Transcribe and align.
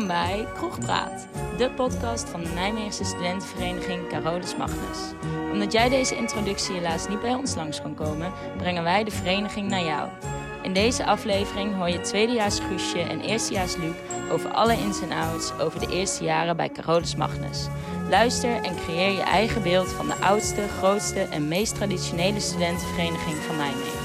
Welkom 0.00 0.18
bij 0.26 0.46
Kroegpraat, 0.54 1.26
de 1.56 1.70
podcast 1.70 2.28
van 2.28 2.42
de 2.42 2.48
Nijmeegse 2.48 3.04
studentenvereniging 3.04 4.08
Carolus 4.08 4.56
Magnus. 4.56 4.98
Omdat 5.52 5.72
jij 5.72 5.88
deze 5.88 6.16
introductie 6.16 6.74
helaas 6.74 7.08
niet 7.08 7.20
bij 7.20 7.34
ons 7.34 7.54
langs 7.54 7.82
kan 7.82 7.94
komen, 7.94 8.32
brengen 8.56 8.82
wij 8.82 9.04
de 9.04 9.10
vereniging 9.10 9.68
naar 9.68 9.84
jou. 9.84 10.08
In 10.62 10.72
deze 10.72 11.04
aflevering 11.04 11.74
hoor 11.74 11.88
je 11.88 12.00
tweedejaars 12.00 12.58
Guusje 12.58 13.00
en 13.00 13.20
eerstejaars 13.20 13.76
Luc 13.76 13.94
over 14.32 14.50
alle 14.50 14.76
ins 14.76 15.00
en 15.00 15.12
outs 15.12 15.52
over 15.58 15.80
de 15.80 15.92
eerste 15.92 16.24
jaren 16.24 16.56
bij 16.56 16.68
Carolus 16.68 17.16
Magnus. 17.16 17.66
Luister 18.08 18.62
en 18.62 18.76
creëer 18.76 19.12
je 19.12 19.22
eigen 19.22 19.62
beeld 19.62 19.92
van 19.92 20.06
de 20.06 20.14
oudste, 20.14 20.68
grootste 20.78 21.20
en 21.20 21.48
meest 21.48 21.74
traditionele 21.74 22.40
studentenvereniging 22.40 23.36
van 23.36 23.56
Nijmegen. 23.56 23.99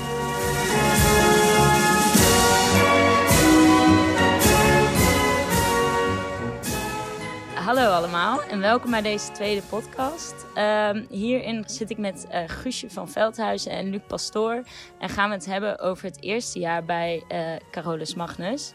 Hallo 7.65 7.89
allemaal 7.89 8.41
en 8.41 8.59
welkom 8.59 8.91
bij 8.91 9.01
deze 9.01 9.31
tweede 9.31 9.61
podcast. 9.61 10.45
Ehm, 10.55 11.05
hierin 11.09 11.63
zit 11.67 11.89
ik 11.89 11.97
met 11.97 12.27
uh, 12.31 12.43
Guusje 12.47 12.89
van 12.89 13.09
Veldhuizen 13.09 13.71
en 13.71 13.89
Luc 13.89 14.01
Pastoor 14.07 14.63
en 14.99 15.09
gaan 15.09 15.29
we 15.29 15.35
het 15.35 15.45
hebben 15.45 15.79
over 15.79 16.05
het 16.05 16.21
eerste 16.21 16.59
jaar 16.59 16.83
bij 16.83 17.23
uh, 17.31 17.55
Carolus 17.71 18.15
Magnus. 18.15 18.73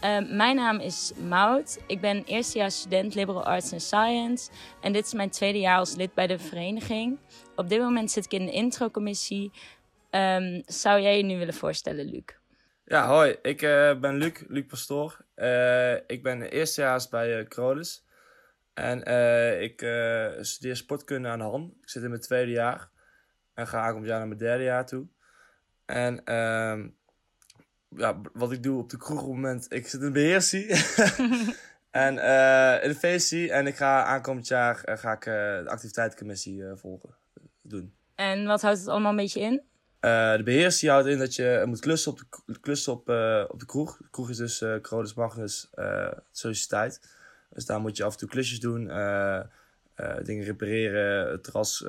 Ehm, 0.00 0.36
mijn 0.36 0.56
naam 0.56 0.78
is 0.78 1.12
Maud. 1.28 1.78
Ik 1.86 2.00
ben 2.00 2.24
eerstejaars 2.24 2.78
student 2.78 3.14
Liberal 3.14 3.44
Arts 3.44 3.72
and 3.72 3.82
Science. 3.82 4.50
En 4.80 4.92
dit 4.92 5.06
is 5.06 5.12
mijn 5.12 5.30
tweede 5.30 5.58
jaar 5.58 5.78
als 5.78 5.96
lid 5.96 6.14
bij 6.14 6.26
de 6.26 6.38
vereniging. 6.38 7.18
Op 7.56 7.68
dit 7.68 7.80
moment 7.80 8.10
zit 8.10 8.24
ik 8.24 8.32
in 8.32 8.46
de 8.46 8.52
introcommissie. 8.52 9.50
Um, 10.10 10.62
zou 10.66 11.00
jij 11.00 11.16
je 11.16 11.22
nu 11.22 11.38
willen 11.38 11.54
voorstellen, 11.54 12.04
Luc? 12.04 12.24
Ja, 12.84 13.06
hoi. 13.06 13.36
Ik 13.42 13.62
uh, 13.62 13.94
ben 13.94 14.16
Luc, 14.16 14.42
Luc 14.48 14.66
Pastoor. 14.66 15.16
Ik 16.06 16.22
ben 16.22 16.42
eerstejaars 16.42 17.08
bij 17.08 17.44
Carolus. 17.48 18.04
En 18.76 18.98
ik 19.60 19.78
studeer 20.40 20.76
sportkunde 20.76 21.28
aan 21.28 21.38
de 21.38 21.44
hand. 21.44 21.72
Ik 21.82 21.88
zit 21.88 22.02
in 22.02 22.08
mijn 22.08 22.20
tweede 22.20 22.50
jaar. 22.50 22.88
En 23.54 23.66
ga 23.66 23.80
aankomend 23.80 24.06
jaar 24.06 24.18
naar 24.18 24.28
mijn 24.28 24.40
derde 24.40 24.64
jaar 24.64 24.86
toe. 24.86 25.06
En 25.84 26.24
ehm, 26.24 26.88
ja, 27.88 28.20
wat 28.32 28.52
ik 28.52 28.62
doe 28.62 28.78
op 28.78 28.90
de 28.90 28.96
kroeg 28.96 29.20
op 29.20 29.26
het 29.26 29.34
moment, 29.34 29.66
ik 29.68 29.88
zit 29.88 30.00
in 30.00 30.06
de 30.06 30.12
beheersie. 30.12 30.66
en 31.90 32.14
uh, 32.14 32.82
in 32.82 32.88
de 32.88 32.96
feestie. 32.98 33.52
En 33.52 33.66
ik 33.66 33.76
ga 33.76 34.04
aankomend 34.04 34.46
jaar 34.46 34.82
ga 34.84 35.12
ik, 35.12 35.24
de 35.24 35.64
activiteitencommissie 35.66 36.62
volgen, 36.74 37.14
doen. 37.62 37.94
En 38.14 38.46
wat 38.46 38.62
houdt 38.62 38.78
het 38.78 38.88
allemaal 38.88 39.10
een 39.10 39.16
beetje 39.16 39.40
in? 39.40 39.62
de 40.36 40.42
beheersie 40.44 40.90
houdt 40.90 41.06
in 41.06 41.18
dat 41.18 41.34
je 41.34 41.62
moet 41.66 41.80
klussen 41.80 42.12
op 42.12 42.18
de, 42.46 42.60
klussen 42.60 42.92
op, 42.92 43.00
op 43.50 43.60
de 43.60 43.66
kroeg. 43.66 43.96
De 43.96 44.10
kroeg 44.10 44.30
is 44.30 44.36
dus 44.36 44.64
Crodus 44.82 45.14
Magnus 45.14 45.70
Sociëteit. 46.32 47.15
Dus 47.56 47.66
daar 47.66 47.80
moet 47.80 47.96
je 47.96 48.04
af 48.04 48.12
en 48.12 48.18
toe 48.18 48.28
klusjes 48.28 48.60
doen. 48.60 48.84
dingen 50.22 50.44
repareren, 50.44 51.30
het 51.30 51.44
terras 51.44 51.84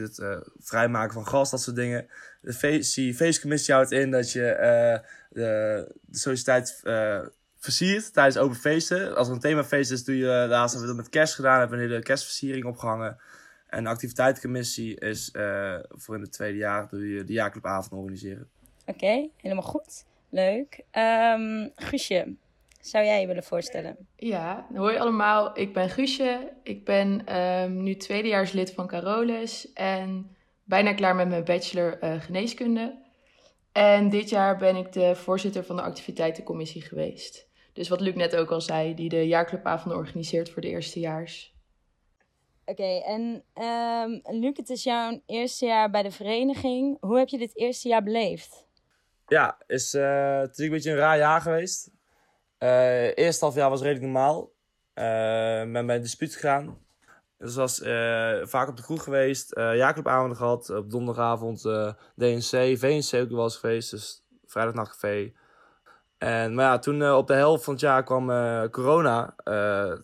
het, 0.00 0.18
uh, 0.18 0.36
vrijmaken 0.58 1.12
van 1.12 1.26
gas, 1.26 1.50
dat 1.50 1.60
soort 1.62 1.76
dingen. 1.76 2.06
De 2.40 2.52
feest, 2.52 3.16
feestcommissie 3.16 3.74
houdt 3.74 3.90
in 3.90 4.10
dat 4.10 4.32
je 4.32 4.40
de, 5.30 5.94
de 6.06 6.18
sociëteit 6.18 6.80
versiert 7.58 8.12
tijdens 8.12 8.36
open 8.36 8.56
feesten. 8.56 9.16
Als 9.16 9.28
er 9.28 9.34
een 9.34 9.40
themafeest 9.40 9.90
is, 9.90 10.04
doe 10.04 10.16
je, 10.16 10.26
laatst 10.26 10.74
hebben 10.74 10.90
we 10.90 10.96
dat 10.96 11.04
met 11.04 11.14
kerst 11.14 11.34
gedaan, 11.34 11.58
hebben 11.58 11.78
we 11.78 11.84
een 11.84 11.90
hele 11.90 12.02
kerstversiering 12.02 12.64
opgehangen. 12.64 13.18
En 13.66 13.84
de 13.84 13.90
activiteitencommissie 13.90 14.98
is 15.00 15.30
voor 15.88 16.14
in 16.14 16.20
het 16.20 16.32
tweede 16.32 16.58
jaar, 16.58 16.88
doe 16.88 17.08
je 17.08 17.24
de 17.24 17.32
jaarclubavond 17.32 17.92
organiseren. 17.92 18.48
Oké, 18.86 19.28
helemaal 19.36 19.62
goed. 19.62 20.04
Leuk. 20.28 20.84
Um, 20.92 21.72
zou 22.82 23.04
jij 23.04 23.20
je 23.20 23.26
willen 23.26 23.44
voorstellen? 23.44 23.96
Ja, 24.16 24.66
hoi 24.74 24.96
allemaal. 24.96 25.58
Ik 25.58 25.72
ben 25.72 25.88
Guusje. 25.88 26.52
Ik 26.62 26.84
ben 26.84 27.36
um, 27.36 27.82
nu 27.82 27.96
tweedejaars 27.96 28.52
lid 28.52 28.72
van 28.72 28.86
Carolus 28.86 29.72
en 29.72 30.36
bijna 30.64 30.94
klaar 30.94 31.14
met 31.14 31.28
mijn 31.28 31.44
bachelor 31.44 32.04
uh, 32.04 32.20
geneeskunde. 32.20 33.00
En 33.72 34.08
dit 34.08 34.28
jaar 34.28 34.56
ben 34.56 34.76
ik 34.76 34.92
de 34.92 35.14
voorzitter 35.14 35.64
van 35.64 35.76
de 35.76 35.82
activiteitencommissie 35.82 36.82
geweest. 36.82 37.48
Dus 37.72 37.88
wat 37.88 38.00
Luc 38.00 38.14
net 38.14 38.36
ook 38.36 38.50
al 38.50 38.60
zei, 38.60 38.94
die 38.94 39.08
de 39.08 39.26
jaarclubavond 39.26 39.94
organiseert 39.94 40.50
voor 40.50 40.62
de 40.62 40.68
eerstejaars. 40.68 41.54
Oké, 42.64 42.82
okay, 42.82 43.00
en 43.00 43.44
um, 44.24 44.40
Luc, 44.40 44.56
het 44.56 44.68
is 44.68 44.82
jouw 44.82 45.20
eerste 45.26 45.66
jaar 45.66 45.90
bij 45.90 46.02
de 46.02 46.10
vereniging. 46.10 46.96
Hoe 47.00 47.18
heb 47.18 47.28
je 47.28 47.38
dit 47.38 47.56
eerste 47.56 47.88
jaar 47.88 48.02
beleefd? 48.02 48.66
Ja, 49.26 49.58
is, 49.66 49.94
uh, 49.94 50.38
het 50.38 50.58
is 50.58 50.64
een 50.64 50.70
beetje 50.70 50.90
een 50.90 50.96
raar 50.96 51.18
jaar 51.18 51.40
geweest. 51.40 51.90
Uh, 52.62 53.16
eerste 53.16 53.44
half 53.44 53.54
jaar 53.54 53.70
was 53.70 53.80
redelijk 53.80 54.04
normaal. 54.04 54.52
Uh, 54.94 55.72
ben 55.72 55.86
bij 55.86 56.00
dispuut 56.00 56.34
gegaan. 56.34 56.78
Dus 57.38 57.54
was 57.54 57.80
uh, 57.80 58.40
vaak 58.42 58.68
op 58.68 58.76
de 58.76 58.82
kroeg 58.82 59.02
geweest. 59.02 59.56
Uh, 59.56 59.90
gehad. 60.34 60.70
Op 60.70 60.90
donderdagavond 60.90 61.62
DNC. 62.16 62.78
VNC 62.78 63.20
ook 63.20 63.30
wel 63.30 63.42
eens 63.42 63.56
geweest. 63.56 63.90
Dus 63.90 64.24
vrijdagnachtcafé. 64.46 65.32
En, 66.18 66.54
maar 66.54 66.64
ja, 66.64 66.78
toen 66.78 67.12
op 67.12 67.26
de 67.26 67.34
helft 67.34 67.64
van 67.64 67.72
het 67.72 67.82
jaar 67.82 68.04
kwam 68.04 68.26
corona 68.70 69.34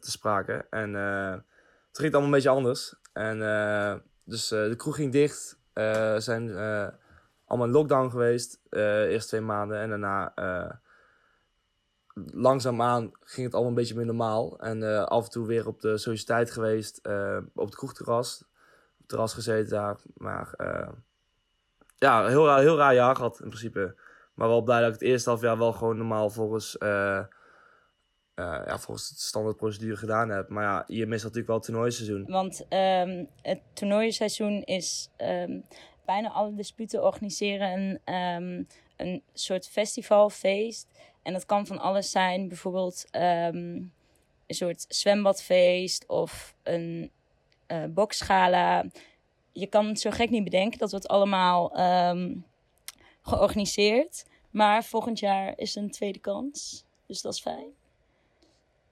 te 0.00 0.10
sprake. 0.10 0.66
En 0.70 0.92
toen 0.92 2.04
ging 2.04 2.06
het 2.06 2.14
allemaal 2.14 2.22
een 2.22 2.30
beetje 2.30 2.48
anders. 2.48 2.94
En 3.12 3.38
dus 4.24 4.48
de 4.48 4.74
kroeg 4.76 4.94
ging 4.94 5.12
dicht. 5.12 5.58
zijn 6.18 6.56
allemaal 7.44 7.66
in 7.66 7.72
lockdown 7.72 8.10
geweest. 8.10 8.60
de 8.70 9.06
eerste 9.10 9.28
twee 9.28 9.40
maanden. 9.40 9.78
En 9.78 9.88
daarna 9.88 10.32
langzaamaan 12.26 13.12
ging 13.20 13.46
het 13.46 13.54
allemaal 13.54 13.72
een 13.72 13.78
beetje 13.78 13.94
meer 13.94 14.06
normaal. 14.06 14.58
En 14.58 14.82
uh, 14.82 15.04
af 15.04 15.24
en 15.24 15.30
toe 15.30 15.46
weer 15.46 15.66
op 15.66 15.80
de 15.80 15.98
sociëteit 15.98 16.50
geweest, 16.50 17.00
uh, 17.02 17.38
op 17.54 17.66
het 17.66 17.74
kroegterras. 17.74 18.42
Op 18.42 18.98
het 18.98 19.08
terras 19.08 19.34
gezeten 19.34 19.70
daar. 19.70 19.96
Maar 20.16 20.54
uh, 20.56 20.88
ja, 21.96 22.26
heel 22.26 22.46
raar, 22.46 22.60
heel 22.60 22.76
raar 22.76 22.94
jaar 22.94 23.16
gehad 23.16 23.40
in 23.40 23.48
principe. 23.48 23.94
Maar 24.34 24.48
wel 24.48 24.62
blij 24.62 24.78
dat 24.78 24.88
ik 24.88 25.00
het 25.00 25.08
eerste 25.08 25.28
half 25.28 25.40
jaar 25.40 25.58
wel 25.58 25.72
gewoon 25.72 25.96
normaal 25.96 26.30
volgens, 26.30 26.76
ja, 28.34 28.78
volgens 28.78 29.08
de 29.08 29.14
standaardprocedure 29.16 29.96
gedaan 29.96 30.28
heb. 30.28 30.48
Maar 30.48 30.64
ja, 30.64 30.84
je 30.86 31.06
mist 31.06 31.22
natuurlijk 31.22 31.46
wel 31.46 31.56
het 31.56 31.64
toernooiseizoen. 31.64 32.26
Want 32.26 32.66
um, 32.68 33.28
het 33.42 33.60
toernooiseizoen 33.72 34.62
is... 34.62 35.10
Um, 35.18 35.64
bijna 36.04 36.30
alle 36.30 36.54
disputen 36.54 37.04
organiseren 37.04 37.72
een, 37.72 38.14
um, 38.14 38.66
een 38.96 39.22
soort 39.32 39.68
festivalfeest. 39.68 40.88
En 41.28 41.34
dat 41.34 41.46
kan 41.46 41.66
van 41.66 41.78
alles 41.78 42.10
zijn. 42.10 42.48
Bijvoorbeeld 42.48 43.04
um, 43.12 43.92
een 44.46 44.54
soort 44.54 44.84
zwembadfeest 44.88 46.06
of 46.06 46.54
een 46.62 47.10
uh, 47.66 47.84
boksgala. 47.88 48.84
Je 49.52 49.66
kan 49.66 49.86
het 49.86 50.00
zo 50.00 50.10
gek 50.10 50.30
niet 50.30 50.44
bedenken. 50.44 50.78
Dat 50.78 50.90
wordt 50.90 51.08
allemaal 51.08 51.80
um, 51.80 52.44
georganiseerd. 53.22 54.24
Maar 54.50 54.84
volgend 54.84 55.18
jaar 55.18 55.52
is 55.56 55.74
een 55.74 55.90
tweede 55.90 56.18
kans. 56.18 56.84
Dus 57.06 57.22
dat 57.22 57.32
is 57.32 57.40
fijn. 57.40 57.70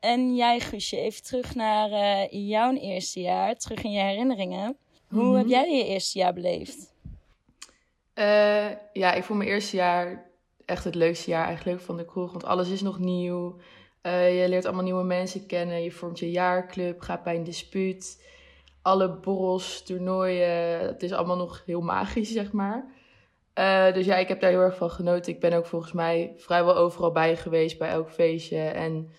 En 0.01 0.35
jij, 0.35 0.61
Guusje, 0.61 0.97
even 0.97 1.23
terug 1.23 1.55
naar 1.55 1.91
uh, 1.91 2.49
jouw 2.49 2.73
eerste 2.73 3.21
jaar. 3.21 3.57
Terug 3.57 3.83
in 3.83 3.91
je 3.91 4.03
herinneringen. 4.03 4.77
Hoe 5.09 5.23
mm 5.23 5.29
-hmm. 5.29 5.37
heb 5.37 5.47
jij 5.47 5.77
je 5.77 5.85
eerste 5.85 6.19
jaar 6.19 6.33
beleefd? 6.33 6.95
Uh, 8.15 8.71
ja, 8.93 9.13
ik 9.13 9.25
vond 9.25 9.39
mijn 9.39 9.51
eerste 9.51 9.77
jaar 9.77 10.26
echt 10.67 10.85
het 10.85 10.95
leukste 10.95 11.31
jaar 11.31 11.47
eigenlijk 11.47 11.81
van 11.81 11.97
de 11.97 12.05
kroeg. 12.05 12.33
Want 12.33 12.45
alles 12.45 12.69
is 12.69 12.83
nog 12.83 12.99
nieuw. 12.99 13.57
Uh, 14.03 14.43
je 14.43 14.49
leert 14.49 14.65
allemaal 14.65 14.85
nieuwe 14.85 15.05
mensen 15.05 15.47
kennen. 15.47 15.83
Je 15.83 15.93
vormt 15.93 16.19
je 16.19 16.31
jaarclub, 16.31 17.01
gaat 17.01 17.23
bij 17.23 17.37
een 17.37 17.45
dispuut. 17.45 18.25
Alle 18.83 19.09
borrels, 19.09 19.83
toernooien. 19.83 20.79
Het 20.79 21.03
is 21.03 21.13
allemaal 21.13 21.37
nog 21.37 21.63
heel 21.67 21.81
magisch, 21.81 22.33
zeg 22.33 22.53
maar. 22.53 22.95
Uh, 23.59 23.93
dus 23.93 24.07
ja, 24.07 24.17
ik 24.17 24.29
heb 24.29 24.41
daar 24.41 24.51
heel 24.51 24.61
erg 24.61 24.77
van 24.77 24.91
genoten. 24.91 25.33
Ik 25.33 25.41
ben 25.41 25.53
ook 25.53 25.67
volgens 25.67 25.93
mij 25.93 26.33
vrijwel 26.37 26.77
overal 26.77 27.13
bij 27.13 27.37
geweest, 27.37 27.79
bij 27.79 27.89
elk 27.89 28.11
feestje. 28.11 28.59
En 28.59 29.11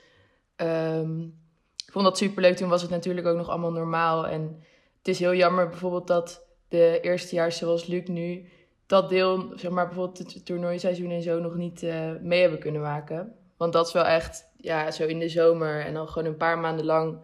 um, 0.57 1.39
ik 1.85 1.91
vond 1.91 2.05
dat 2.05 2.17
superleuk. 2.17 2.55
Toen 2.55 2.69
was 2.69 2.81
het 2.81 2.91
natuurlijk 2.91 3.27
ook 3.27 3.37
nog 3.37 3.49
allemaal 3.49 3.71
normaal. 3.71 4.27
En 4.27 4.63
het 4.97 5.07
is 5.07 5.19
heel 5.19 5.33
jammer 5.35 5.69
bijvoorbeeld 5.69 6.07
dat 6.07 6.45
de 6.67 6.99
eerstejaars 7.01 7.57
zoals 7.57 7.85
Luc 7.85 8.07
nu 8.07 8.49
dat 8.87 9.09
deel, 9.09 9.51
zeg 9.55 9.71
maar 9.71 9.85
bijvoorbeeld 9.85 10.33
het 10.33 10.45
toernooiseizoen 10.45 11.11
en 11.11 11.21
zo, 11.21 11.39
nog 11.39 11.55
niet 11.55 11.83
uh, 11.83 12.11
mee 12.21 12.41
hebben 12.41 12.59
kunnen 12.59 12.81
maken. 12.81 13.35
Want 13.57 13.73
dat 13.73 13.87
is 13.87 13.93
wel 13.93 14.05
echt, 14.05 14.47
ja, 14.57 14.91
zo 14.91 15.05
in 15.05 15.19
de 15.19 15.29
zomer 15.29 15.85
en 15.85 15.93
dan 15.93 16.07
gewoon 16.07 16.27
een 16.27 16.37
paar 16.37 16.57
maanden 16.57 16.85
lang 16.85 17.17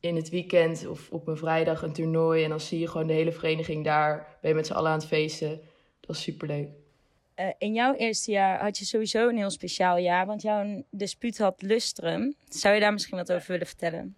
in 0.00 0.16
het 0.16 0.28
weekend 0.28 0.86
of 0.86 1.10
op 1.10 1.26
een 1.26 1.36
vrijdag 1.36 1.82
een 1.82 1.92
toernooi. 1.92 2.42
En 2.42 2.48
dan 2.48 2.60
zie 2.60 2.78
je 2.78 2.88
gewoon 2.88 3.06
de 3.06 3.12
hele 3.12 3.32
vereniging 3.32 3.84
daar, 3.84 4.36
ben 4.40 4.50
je 4.50 4.56
met 4.56 4.66
z'n 4.66 4.72
allen 4.72 4.90
aan 4.90 4.98
het 4.98 5.06
feesten. 5.06 5.60
Dat 6.00 6.16
is 6.16 6.22
superleuk. 6.22 6.68
Uh, 7.40 7.46
in 7.58 7.74
jouw 7.74 7.94
eerste 7.94 8.30
jaar 8.30 8.62
had 8.62 8.78
je 8.78 8.84
sowieso 8.84 9.28
een 9.28 9.36
heel 9.36 9.50
speciaal 9.50 9.96
jaar, 9.96 10.26
want 10.26 10.42
jouw 10.42 10.84
dispuut 10.90 11.38
had 11.38 11.62
lustrum. 11.62 12.34
Zou 12.48 12.74
je 12.74 12.80
daar 12.80 12.92
misschien 12.92 13.16
wat 13.16 13.32
over 13.32 13.50
willen 13.50 13.66
vertellen? 13.66 14.16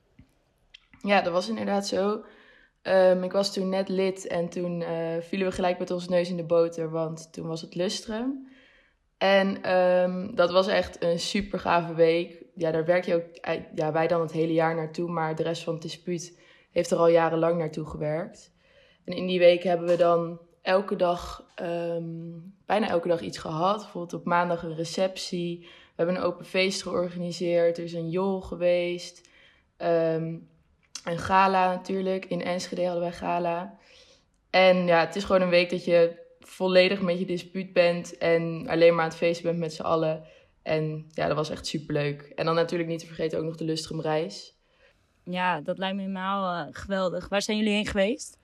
Ja, 1.02 1.20
dat 1.20 1.32
was 1.32 1.48
inderdaad 1.48 1.86
zo. 1.86 2.24
Um, 2.88 3.22
ik 3.22 3.32
was 3.32 3.52
toen 3.52 3.68
net 3.68 3.88
lid 3.88 4.26
en 4.26 4.48
toen 4.48 4.80
uh, 4.80 4.88
vielen 5.20 5.48
we 5.48 5.54
gelijk 5.54 5.78
met 5.78 5.90
ons 5.90 6.08
neus 6.08 6.30
in 6.30 6.36
de 6.36 6.44
boter, 6.44 6.90
want 6.90 7.32
toen 7.32 7.46
was 7.46 7.60
het 7.60 7.74
lustrum. 7.74 8.48
En 9.18 9.76
um, 9.76 10.34
dat 10.34 10.50
was 10.50 10.66
echt 10.66 11.02
een 11.02 11.18
super 11.18 11.58
gave 11.58 11.94
week. 11.94 12.44
ja, 12.54 12.70
daar 12.70 12.84
werk 12.84 13.04
je 13.04 13.14
ook, 13.14 13.24
ja, 13.74 13.92
wij 13.92 14.06
dan 14.06 14.20
het 14.20 14.32
hele 14.32 14.52
jaar 14.52 14.74
naartoe, 14.74 15.10
maar 15.10 15.34
de 15.34 15.42
rest 15.42 15.62
van 15.62 15.72
het 15.72 15.82
dispuut 15.82 16.40
heeft 16.70 16.90
er 16.90 16.98
al 16.98 17.08
jarenlang 17.08 17.58
naartoe 17.58 17.86
gewerkt. 17.86 18.52
En 19.04 19.16
in 19.16 19.26
die 19.26 19.38
week 19.38 19.62
hebben 19.62 19.86
we 19.86 19.96
dan 19.96 20.40
elke 20.62 20.96
dag, 20.96 21.50
ehm, 21.54 22.04
bijna 22.66 22.88
elke 22.88 23.08
dag 23.08 23.20
iets 23.20 23.38
gehad. 23.38 23.76
Bijvoorbeeld 23.76 24.20
op 24.20 24.24
maandag 24.24 24.62
een 24.62 24.74
receptie. 24.74 25.58
We 25.60 26.02
hebben 26.02 26.16
een 26.16 26.22
open 26.22 26.44
feest 26.44 26.82
georganiseerd. 26.82 27.78
Er 27.78 27.84
is 27.84 27.92
een 27.92 28.10
jol 28.10 28.40
geweest. 28.40 29.28
Um, 29.78 30.48
een 31.06 31.18
gala 31.18 31.74
natuurlijk. 31.74 32.24
In 32.24 32.42
Enschede 32.42 32.84
hadden 32.84 33.02
wij 33.02 33.12
gala. 33.12 33.78
En 34.50 34.86
ja, 34.86 35.00
het 35.00 35.16
is 35.16 35.24
gewoon 35.24 35.42
een 35.42 35.48
week 35.48 35.70
dat 35.70 35.84
je 35.84 36.24
volledig 36.40 37.00
met 37.00 37.18
je 37.18 37.26
dispuut 37.26 37.72
bent. 37.72 38.18
En 38.18 38.66
alleen 38.68 38.94
maar 38.94 39.02
aan 39.02 39.08
het 39.08 39.18
feesten 39.18 39.44
bent 39.44 39.58
met 39.58 39.72
z'n 39.72 39.82
allen. 39.82 40.24
En 40.62 41.06
ja, 41.12 41.26
dat 41.26 41.36
was 41.36 41.50
echt 41.50 41.66
superleuk. 41.66 42.22
En 42.22 42.44
dan 42.44 42.54
natuurlijk 42.54 42.90
niet 42.90 43.00
te 43.00 43.06
vergeten 43.06 43.38
ook 43.38 43.44
nog 43.44 43.56
de 43.56 43.64
Lustrum 43.64 44.00
reis. 44.00 44.54
Ja, 45.22 45.60
dat 45.60 45.78
lijkt 45.78 45.96
me 45.96 46.00
helemaal 46.00 46.66
uh, 46.66 46.72
geweldig. 46.74 47.28
Waar 47.28 47.42
zijn 47.42 47.56
jullie 47.56 47.72
heen 47.72 47.86
geweest? 47.86 48.38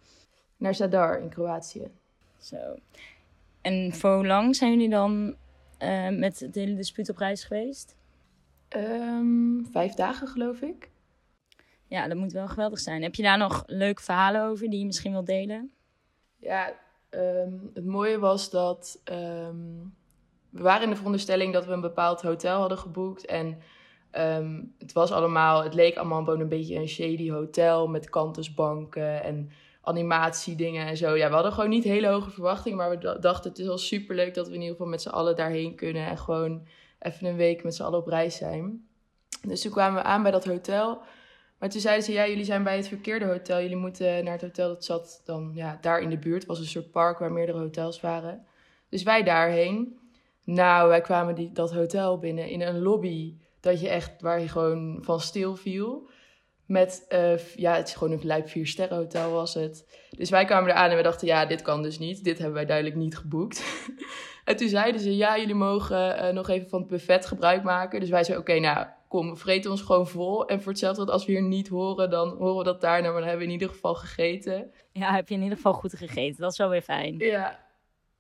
Naar 0.57 0.75
Zadar 0.75 1.21
in 1.21 1.29
Kroatië. 1.29 1.91
Zo. 2.39 2.57
En 3.61 3.93
voor 3.93 4.15
hoe 4.15 4.27
lang 4.27 4.57
zijn 4.57 4.71
jullie 4.71 4.89
dan 4.89 5.35
uh, 5.83 6.09
met 6.09 6.41
het 6.41 6.55
hele 6.55 6.75
dispuut 6.75 7.09
op 7.09 7.17
reis 7.17 7.45
geweest? 7.45 7.97
Um, 8.77 9.69
vijf 9.73 9.95
dagen, 9.95 10.29
geloof 10.29 10.61
ik. 10.61 10.91
Ja, 11.93 12.09
dat 12.09 12.17
moet 12.17 12.33
wel 12.33 12.49
geweldig 12.49 12.79
zijn. 12.79 13.03
Heb 13.03 13.15
je 13.15 13.23
daar 13.23 13.39
nog 13.39 13.63
leuke 13.67 14.03
verhalen 14.03 14.45
over 14.45 14.71
die 14.71 14.79
je 14.79 14.87
misschien 14.87 15.13
wilt 15.13 15.27
delen? 15.27 15.73
Ja, 16.37 16.73
um, 17.11 17.71
het 17.75 17.85
mooie 17.85 18.19
was 18.19 18.51
dat 18.51 19.01
um, 19.05 19.95
we 20.51 20.63
waren 20.63 20.83
in 20.83 20.91
de 20.91 20.97
veronderstelling 20.97 21.53
dat 21.53 21.67
we 21.67 21.73
een 21.73 21.81
bepaald 21.81 22.23
hotel 22.23 22.61
hadden 22.61 22.79
geboekt. 22.79 23.27
En 23.27 23.59
um, 24.19 24.75
het 24.79 24.93
was 24.93 25.13
allemaal, 25.13 25.63
het 25.63 25.75
leek 25.75 25.97
allemaal 25.97 26.25
gewoon 26.25 26.41
een 26.41 26.49
beetje 26.49 26.75
een 26.75 26.89
shady 26.89 27.31
hotel 27.31 27.89
met 27.89 28.11
kantusbanken 28.11 29.23
en 29.23 29.51
animatiedingen 29.81 30.87
en 30.87 30.97
zo. 30.97 31.17
Ja, 31.17 31.29
we 31.29 31.35
hadden 31.35 31.53
gewoon 31.53 31.71
niet 31.71 31.85
hele 31.85 32.09
hoge 32.09 32.31
verwachtingen, 32.31 32.79
maar 32.79 32.91
we 32.91 33.19
dachten 33.21 33.51
het 33.51 33.59
is 33.59 33.69
al 33.69 33.79
superleuk 33.79 34.35
dat 34.35 34.49
we 34.49 34.55
in 34.55 34.61
ieder 34.61 34.77
geval 34.77 34.91
met 34.91 35.03
z'n 35.03 35.09
allen 35.09 35.37
daarheen 35.37 35.75
kunnen 35.75 36.07
en 36.07 36.19
gewoon 36.19 36.67
even 36.99 37.27
een 37.27 37.37
week 37.37 37.65
met 37.65 37.75
z'n 37.75 37.83
allen 37.83 37.99
op 37.99 38.07
reis 38.07 38.37
zijn. 38.37 38.87
Dus 39.47 39.61
toen 39.61 39.73
kwamen 39.73 40.03
we 40.03 40.09
aan 40.09 40.23
bij 40.23 40.33
dat 40.33 40.45
hotel. 40.45 41.03
Maar 41.63 41.71
toen 41.71 41.81
zeiden 41.81 42.05
ze, 42.05 42.13
ja, 42.13 42.29
jullie 42.29 42.45
zijn 42.45 42.63
bij 42.63 42.77
het 42.77 42.89
verkeerde 42.89 43.25
hotel. 43.25 43.61
Jullie 43.61 43.77
moeten 43.77 44.25
naar 44.25 44.33
het 44.33 44.43
hotel 44.43 44.69
dat 44.69 44.85
zat 44.85 45.23
dan 45.25 45.51
ja, 45.55 45.79
daar 45.81 46.01
in 46.01 46.11
de 46.11 46.19
buurt. 46.19 46.39
Het 46.39 46.47
was 46.47 46.59
een 46.59 46.65
soort 46.65 46.91
park 46.91 47.19
waar 47.19 47.33
meerdere 47.33 47.59
hotels 47.59 48.01
waren. 48.01 48.47
Dus 48.89 49.03
wij 49.03 49.23
daarheen. 49.23 49.99
Nou, 50.45 50.89
wij 50.89 51.01
kwamen 51.01 51.35
die, 51.35 51.53
dat 51.53 51.73
hotel 51.73 52.19
binnen 52.19 52.49
in 52.49 52.61
een 52.61 52.79
lobby 52.79 53.37
dat 53.61 53.81
je 53.81 53.89
echt, 53.89 54.21
waar 54.21 54.41
je 54.41 54.49
gewoon 54.49 54.99
van 55.03 55.21
stil 55.21 55.57
viel. 55.57 56.11
Met, 56.67 57.07
uh, 57.09 57.39
ja, 57.39 57.77
het 57.77 57.89
is 57.89 57.95
gewoon 57.95 58.13
een 58.13 58.27
lijp 58.27 58.49
vier 58.49 58.67
sterren 58.67 58.97
hotel 58.97 59.31
was 59.33 59.55
het. 59.55 60.07
Dus 60.11 60.31
wij 60.31 60.45
kwamen 60.45 60.71
eraan 60.71 60.91
en 60.91 60.97
we 60.97 61.03
dachten, 61.03 61.27
ja, 61.27 61.47
dit 61.47 61.63
kan 61.63 61.83
dus 61.83 61.99
niet. 61.99 62.25
Dit 62.25 62.37
hebben 62.37 62.55
wij 62.55 62.67
duidelijk 62.67 62.97
niet 62.97 63.17
geboekt. 63.17 63.65
en 64.45 64.57
toen 64.57 64.69
zeiden 64.69 65.01
ze, 65.01 65.17
ja, 65.17 65.39
jullie 65.39 65.55
mogen 65.55 66.25
uh, 66.25 66.29
nog 66.29 66.49
even 66.49 66.69
van 66.69 66.81
het 66.81 66.89
buffet 66.89 67.27
gebruik 67.27 67.63
maken. 67.63 68.01
Dus 68.01 68.11
wij 68.11 68.25
zeiden, 68.25 68.49
oké, 68.49 68.61
nou, 68.61 68.87
kom, 69.13 69.31
we 69.31 69.37
vreten 69.37 69.71
ons 69.71 69.83
gewoon 69.83 70.09
vol. 70.09 70.47
En 70.47 70.63
voor 70.63 70.73
hetzelfde 70.73 71.13
als 71.13 71.25
we 71.25 71.33
hier 71.33 71.43
niet 71.43 71.69
horen, 71.69 72.11
dan 72.11 72.29
horen 72.29 72.57
we 72.57 72.65
dat 72.65 72.81
daarna. 72.81 73.11
Maar 73.11 73.21
dan 73.21 73.29
hebben 73.29 73.47
we 73.47 73.53
in 73.53 73.61
ieder 73.61 73.75
geval 73.75 73.95
gegeten. 73.95 74.73
Ja, 74.93 75.15
heb 75.15 75.29
je 75.29 75.35
in 75.35 75.43
ieder 75.43 75.57
geval 75.57 75.73
goed 75.73 75.95
gegeten. 75.95 76.41
Dat 76.41 76.53
is 76.53 76.59
wel 76.59 76.69
weer 76.69 76.83
fijn. 76.83 77.19
Ja. 77.19 77.61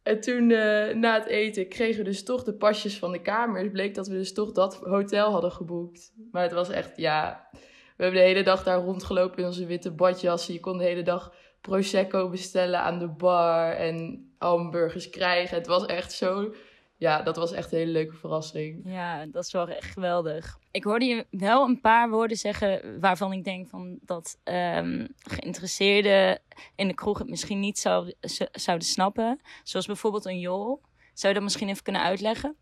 En 0.02 0.20
toen, 0.20 0.50
uh, 0.50 0.94
na 0.94 1.14
het 1.14 1.26
eten, 1.26 1.68
kregen 1.68 1.98
we 1.98 2.04
dus 2.04 2.24
toch 2.24 2.44
de 2.44 2.54
pasjes 2.54 2.98
van 2.98 3.12
de 3.12 3.22
kamer. 3.22 3.62
Het 3.62 3.72
bleek 3.72 3.94
dat 3.94 4.06
we 4.06 4.14
dus 4.14 4.32
toch 4.32 4.52
dat 4.52 4.76
hotel 4.76 5.30
hadden 5.30 5.52
geboekt. 5.52 6.12
Maar 6.32 6.42
het 6.42 6.52
was 6.52 6.68
echt, 6.68 6.96
ja... 6.96 7.48
We 7.96 8.02
hebben 8.08 8.20
de 8.20 8.28
hele 8.28 8.42
dag 8.42 8.62
daar 8.62 8.78
rondgelopen 8.78 9.38
in 9.38 9.44
onze 9.44 9.66
witte 9.66 9.90
badjassen. 9.90 10.54
Je 10.54 10.60
kon 10.60 10.78
de 10.78 10.84
hele 10.84 11.02
dag 11.02 11.34
Prosecco 11.60 12.28
bestellen 12.28 12.80
aan 12.80 12.98
de 12.98 13.08
bar 13.08 13.72
en 13.72 14.26
hamburgers 14.38 15.10
krijgen. 15.10 15.56
Het 15.56 15.66
was 15.66 15.86
echt 15.86 16.12
zo 16.12 16.54
ja, 17.02 17.22
dat 17.22 17.36
was 17.36 17.52
echt 17.52 17.72
een 17.72 17.78
hele 17.78 17.90
leuke 17.90 18.16
verrassing. 18.16 18.80
Ja, 18.84 19.26
dat 19.26 19.44
is 19.44 19.52
wel 19.52 19.68
echt 19.68 19.92
geweldig. 19.92 20.58
Ik 20.70 20.84
hoorde 20.84 21.04
je 21.04 21.26
wel 21.30 21.64
een 21.64 21.80
paar 21.80 22.10
woorden 22.10 22.36
zeggen 22.36 23.00
waarvan 23.00 23.32
ik 23.32 23.44
denk 23.44 23.68
van 23.68 23.98
dat 24.02 24.38
um, 24.44 25.08
geïnteresseerden 25.18 26.40
in 26.76 26.88
de 26.88 26.94
kroeg 26.94 27.18
het 27.18 27.28
misschien 27.28 27.60
niet 27.60 27.78
zou, 27.78 28.12
zouden 28.52 28.86
snappen. 28.86 29.40
Zoals 29.62 29.86
bijvoorbeeld 29.86 30.24
een 30.24 30.38
jol. 30.38 30.80
Zou 31.14 31.32
je 31.32 31.38
dat 31.38 31.42
misschien 31.42 31.68
even 31.68 31.82
kunnen 31.82 32.02
uitleggen? 32.02 32.56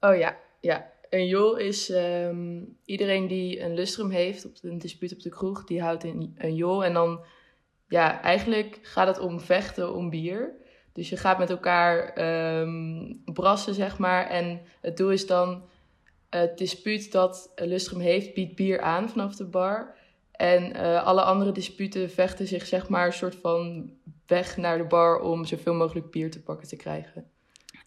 Oh 0.00 0.16
ja, 0.16 0.36
ja. 0.60 0.92
Een 1.10 1.26
jol 1.26 1.56
is 1.56 1.88
um, 1.90 2.78
iedereen 2.84 3.26
die 3.26 3.60
een 3.60 3.74
lustrum 3.74 4.10
heeft 4.10 4.44
op 4.44 4.56
een 4.62 4.78
dispuut 4.78 5.12
op 5.12 5.20
de 5.20 5.30
kroeg, 5.30 5.64
die 5.64 5.82
houdt 5.82 6.04
een, 6.04 6.34
een 6.38 6.54
jol. 6.54 6.84
En 6.84 6.92
dan, 6.92 7.24
ja, 7.88 8.22
eigenlijk 8.22 8.78
gaat 8.82 9.06
het 9.06 9.18
om 9.18 9.40
vechten 9.40 9.94
om 9.94 10.10
bier. 10.10 10.64
Dus 10.96 11.08
je 11.08 11.16
gaat 11.16 11.38
met 11.38 11.50
elkaar 11.50 12.18
um, 12.60 13.22
brassen, 13.24 13.74
zeg 13.74 13.98
maar. 13.98 14.26
En 14.26 14.60
het 14.80 14.96
doel 14.96 15.10
is 15.10 15.26
dan 15.26 15.62
het 16.30 16.58
dispuut 16.58 17.12
dat 17.12 17.52
Lustrum 17.56 18.00
heeft, 18.00 18.34
biedt 18.34 18.54
bier 18.54 18.80
aan 18.80 19.08
vanaf 19.08 19.36
de 19.36 19.44
bar. 19.44 19.94
En 20.32 20.76
uh, 20.76 21.04
alle 21.04 21.22
andere 21.22 21.52
disputen 21.52 22.10
vechten 22.10 22.46
zich, 22.46 22.66
zeg 22.66 22.88
maar, 22.88 23.06
een 23.06 23.12
soort 23.12 23.34
van 23.34 23.90
weg 24.26 24.56
naar 24.56 24.78
de 24.78 24.84
bar 24.84 25.20
om 25.20 25.44
zoveel 25.44 25.74
mogelijk 25.74 26.10
bier 26.10 26.30
te 26.30 26.42
pakken 26.42 26.68
te 26.68 26.76
krijgen. 26.76 27.30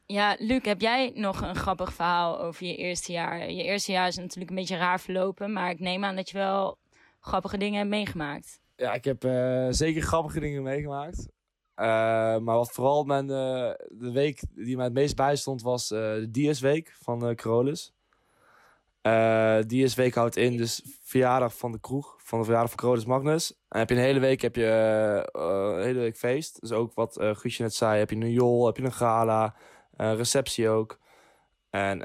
Ja, 0.06 0.36
Luc, 0.40 0.66
heb 0.66 0.82
jij 0.82 1.12
nog 1.16 1.42
een 1.42 1.56
grappig 1.56 1.94
verhaal 1.94 2.42
over 2.42 2.66
je 2.66 2.76
eerste 2.76 3.12
jaar? 3.12 3.52
Je 3.52 3.64
eerste 3.64 3.92
jaar 3.92 4.08
is 4.08 4.16
natuurlijk 4.16 4.50
een 4.50 4.56
beetje 4.56 4.78
raar 4.78 5.00
verlopen, 5.00 5.54
maar 5.54 5.70
ik 5.70 5.80
neem 5.80 6.04
aan 6.04 6.16
dat 6.16 6.30
je 6.30 6.38
wel 6.38 6.78
grappige 7.20 7.58
dingen 7.58 7.78
hebt 7.78 7.90
meegemaakt. 7.90 8.62
Ja, 8.76 8.94
ik 8.94 9.06
heb 9.06 9.26
uh, 9.26 9.68
zeker 9.70 10.02
grappige 10.02 10.40
dingen 10.40 10.64
meegemaakt. 10.64 11.28
Uh, 11.80 11.86
maar 12.38 12.56
wat 12.56 12.72
vooral 12.72 13.04
mijn, 13.04 13.24
uh, 13.24 13.72
de 13.90 14.12
week 14.12 14.42
die 14.56 14.76
mij 14.76 14.86
het 14.86 14.94
meest 14.94 15.16
bijstond 15.16 15.62
was 15.62 15.92
uh, 15.92 16.00
de 16.00 16.30
DS-week 16.32 16.96
van 17.02 17.36
Carolus. 17.36 17.94
DS-week 19.68 20.14
houdt 20.14 20.38
in 20.38 20.58
dus 20.58 20.82
verjaardag 21.04 21.58
van 21.58 21.72
de 21.72 21.80
kroeg, 21.80 22.16
van 22.18 22.38
de 22.40 22.44
verjaardag 22.44 22.72
van 22.72 22.80
Carolus 22.80 23.06
Magnus. 23.06 23.54
En 23.70 23.80
heb 23.80 23.90
je 23.90 23.96
een 23.96 24.02
hele 24.02 24.20
week, 24.20 24.42
heb 24.42 24.56
je 24.56 24.66
een 25.32 25.82
hele 25.82 26.00
week 26.00 26.18
feest. 26.18 26.62
Dus 26.62 26.72
ook 26.72 26.94
wat 26.94 27.18
Guusje 27.20 27.62
net 27.62 27.74
zei, 27.74 28.00
heb 28.00 28.10
je 28.10 28.16
een 28.16 28.32
jol, 28.32 28.66
heb 28.66 28.78
je 28.78 28.84
een 28.84 28.94
gala, 28.94 29.56
receptie 29.98 30.70
ook. 30.70 31.00
En 31.70 32.02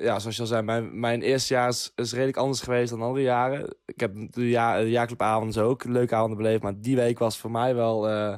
ja, 0.00 0.18
zoals 0.18 0.36
je 0.36 0.42
al 0.42 0.48
zei, 0.48 0.62
mijn, 0.62 1.00
mijn 1.00 1.22
eerste 1.22 1.54
jaar 1.54 1.68
is, 1.68 1.92
is, 1.94 2.12
redelijk 2.12 2.36
anders 2.36 2.60
geweest 2.60 2.90
dan 2.90 3.02
andere 3.02 3.24
jaren. 3.24 3.76
Ik 3.84 4.00
heb 4.00 4.32
de, 4.32 4.48
ja, 4.48 4.78
de 4.78 4.90
jaarclubavonden 4.90 5.64
ook 5.64 5.84
leuke 5.84 6.14
avonden 6.14 6.36
beleefd. 6.36 6.62
Maar 6.62 6.80
die 6.80 6.96
week 6.96 7.18
was 7.18 7.38
voor 7.38 7.50
mij 7.50 7.74
wel 7.74 8.10
uh, 8.10 8.36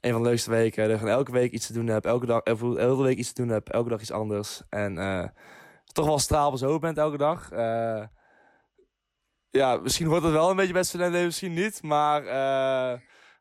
een 0.00 0.12
van 0.12 0.22
de 0.22 0.28
leukste 0.28 0.50
weken. 0.50 0.88
Dat 0.88 1.00
ik 1.00 1.06
elke 1.06 1.32
week 1.32 1.52
iets 1.52 1.66
te 1.66 1.72
doen 1.72 1.86
heb. 1.86 2.04
Elke, 2.04 2.26
dag, 2.26 2.42
elke 2.42 3.02
week 3.02 3.18
iets 3.18 3.32
te 3.32 3.42
doen 3.42 3.50
heb. 3.50 3.68
Elke 3.68 3.88
dag 3.88 4.00
iets 4.00 4.10
anders. 4.10 4.62
En 4.68 4.96
uh, 4.96 5.26
toch 5.84 6.06
wel 6.06 6.18
straal 6.18 6.56
zo 6.56 6.78
bent 6.78 6.98
elke 6.98 7.16
dag. 7.16 7.52
Uh, 7.52 8.04
ja, 9.50 9.76
misschien 9.76 10.08
wordt 10.08 10.24
het 10.24 10.32
wel 10.32 10.50
een 10.50 10.56
beetje 10.56 10.72
best 10.72 10.88
studenten, 10.88 11.24
misschien 11.24 11.52
niet. 11.52 11.82
Maar 11.82 12.24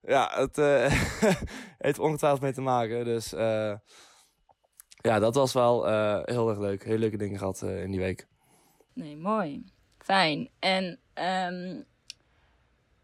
ja, 0.01 0.31
het 0.43 0.55
heeft 1.77 1.99
ongetwijfeld 1.99 2.41
mee 2.41 2.53
te 2.53 2.61
maken. 2.61 3.05
Dus 3.05 3.33
ja, 5.01 5.19
dat 5.19 5.35
was 5.35 5.53
wel 5.53 5.87
uh, 5.87 6.19
heel 6.23 6.49
erg 6.49 6.59
leuk. 6.59 6.83
Heel 6.83 6.97
leuke 6.97 7.17
dingen 7.17 7.37
gehad 7.37 7.61
uh, 7.63 7.83
in 7.83 7.91
die 7.91 7.99
week. 7.99 8.27
Nee, 8.93 9.17
mooi. 9.17 9.65
Fijn. 9.97 10.49
En 10.59 10.99
um, 11.13 11.85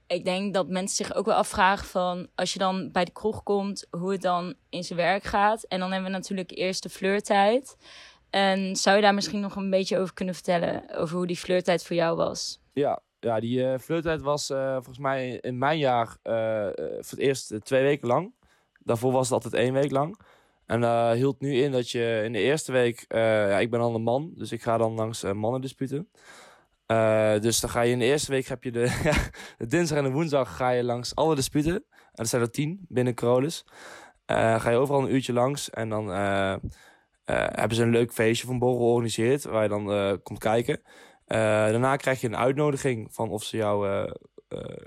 ik 0.08 0.26
denk 0.26 0.54
dat 0.54 0.68
mensen 0.68 1.06
zich 1.06 1.16
ook 1.16 1.26
wel 1.26 1.36
afvragen 1.36 1.88
van... 1.88 2.28
als 2.36 2.54
je 2.54 2.60
dan 2.60 2.92
bij 2.92 3.06
de 3.06 3.12
kroeg 3.12 3.44
komt, 3.44 3.88
hoe 3.90 4.12
het 4.12 4.22
dan 4.22 4.54
in 4.70 4.84
zijn 4.84 5.00
werk 5.00 5.24
gaat. 5.24 5.64
En 5.64 5.80
dan 5.80 5.92
hebben 5.92 6.12
we 6.12 6.18
natuurlijk 6.18 6.52
eerst 6.52 6.84
de 6.84 6.90
flirttijd. 6.90 7.78
En 8.30 8.76
zou 8.76 8.96
je 8.96 9.02
daar 9.02 9.14
misschien 9.14 9.40
nog 9.40 9.56
een 9.56 9.70
beetje 9.70 9.98
over 9.98 10.14
kunnen 10.14 10.34
vertellen... 10.34 10.96
over 10.96 11.18
hoe 11.18 11.28
die 11.28 11.38
flirttijd 11.38 11.84
voor 11.86 11.96
jou 11.96 12.16
was? 12.16 12.62
Ja, 12.74 13.00
ja 13.20 13.40
die 13.40 13.60
uh, 13.60 13.78
flirttijd 13.78 14.22
was 14.22 14.48
volgens 14.48 14.98
mij 14.98 15.38
in 15.42 15.58
mijn 15.58 15.78
jaar 15.78 16.18
voor 16.18 17.18
het 17.18 17.18
eerst 17.18 17.54
twee 17.64 17.84
weken 17.84 18.08
lang. 18.08 18.34
Daarvoor 18.80 19.12
was 19.12 19.30
het 19.30 19.44
altijd 19.44 19.64
één 19.64 19.74
week 19.74 19.92
lang. 19.92 20.20
En 20.68 20.82
dat 20.82 20.92
uh, 20.92 21.12
hield 21.12 21.40
nu 21.42 21.54
in 21.54 21.72
dat 21.72 21.90
je 21.90 22.22
in 22.26 22.32
de 22.32 22.40
eerste 22.40 22.72
week, 22.72 23.06
uh, 23.08 23.20
ja, 23.50 23.60
ik 23.60 23.70
ben 23.70 23.80
dan 23.80 23.96
een 23.96 24.02
man, 24.02 24.32
dus 24.36 24.52
ik 24.52 24.62
ga 24.62 24.78
dan 24.78 24.94
langs 24.94 25.24
uh, 25.24 25.32
mannendisputen. 25.32 26.10
dus 27.42 27.60
dan 27.60 27.70
ga 27.70 27.82
je 27.82 27.92
in 27.92 28.00
de 28.00 28.06
eerste 28.06 28.32
week, 28.32 28.48
heb 28.48 28.64
je 28.64 28.72
de, 28.72 29.14
de, 29.58 29.68
dinsdag 29.68 29.98
en 29.98 30.04
de 30.04 30.12
woensdag 30.12 30.56
ga 30.56 30.70
je 30.70 30.84
langs 30.84 31.16
alle 31.16 31.36
disputen. 31.36 31.74
En 31.74 32.24
dat 32.24 32.28
zijn 32.28 32.42
er 32.42 32.52
tien 32.52 32.86
binnen 32.88 33.14
Carolus. 33.14 33.66
ga 34.26 34.70
je 34.70 34.78
overal 34.78 35.02
een 35.02 35.14
uurtje 35.14 35.34
langs 35.34 35.70
en 35.70 35.90
dan 35.90 36.10
hebben 37.26 37.76
ze 37.76 37.84
een 37.84 37.90
leuk 37.90 38.14
feestje 38.14 38.48
van 38.48 38.60
borrel 38.60 38.78
georganiseerd 38.78 39.44
waar 39.44 39.64
je 39.64 39.70
dan 39.70 40.20
komt 40.24 40.40
kijken. 40.40 40.82
daarna 41.26 41.96
krijg 41.96 42.22
je 42.22 42.28
een 42.28 42.38
uitnodiging 42.38 43.14
van 43.14 43.30
of 43.30 43.44
ze 43.44 43.58
jou 43.58 44.10